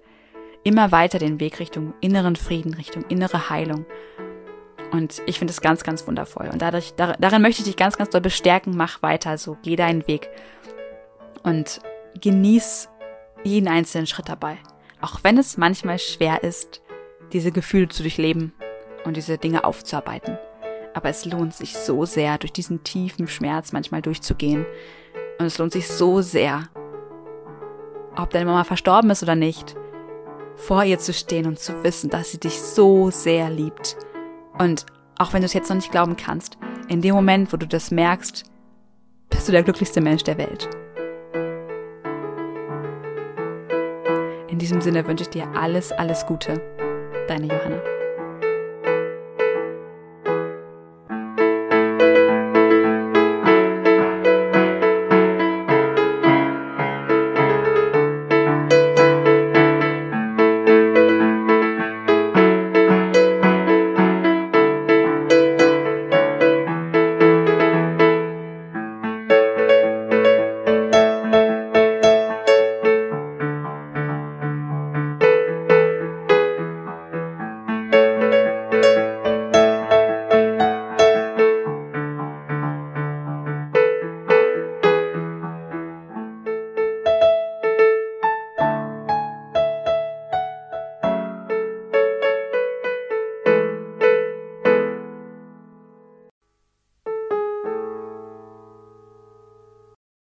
[0.64, 3.87] Immer weiter den Weg Richtung inneren Frieden, Richtung innere Heilung,
[4.95, 6.49] und ich finde es ganz, ganz wundervoll.
[6.53, 8.76] Und dadurch, dar, darin möchte ich dich ganz, ganz doll bestärken.
[8.76, 9.57] Mach weiter so.
[9.64, 10.28] Geh deinen Weg.
[11.42, 11.80] Und
[12.20, 12.88] genieß
[13.42, 14.57] jeden einzelnen Schritt dabei.
[15.01, 16.80] Auch wenn es manchmal schwer ist,
[17.32, 18.53] diese Gefühle zu durchleben
[19.05, 20.38] und diese Dinge aufzuarbeiten.
[20.95, 24.64] Aber es lohnt sich so sehr, durch diesen tiefen Schmerz manchmal durchzugehen.
[25.40, 26.68] Und es lohnt sich so sehr,
[28.14, 29.74] ob deine Mama verstorben ist oder nicht,
[30.55, 33.97] vor ihr zu stehen und zu wissen, dass sie dich so sehr liebt
[34.59, 34.87] und
[35.19, 37.91] auch wenn du es jetzt noch nicht glauben kannst, in dem Moment, wo du das
[37.91, 38.45] merkst,
[39.31, 40.69] bist du der glücklichste Mensch der Welt.
[44.49, 46.61] In diesem Sinne wünsche ich dir alles, alles Gute.
[47.27, 47.93] Deine Johanna.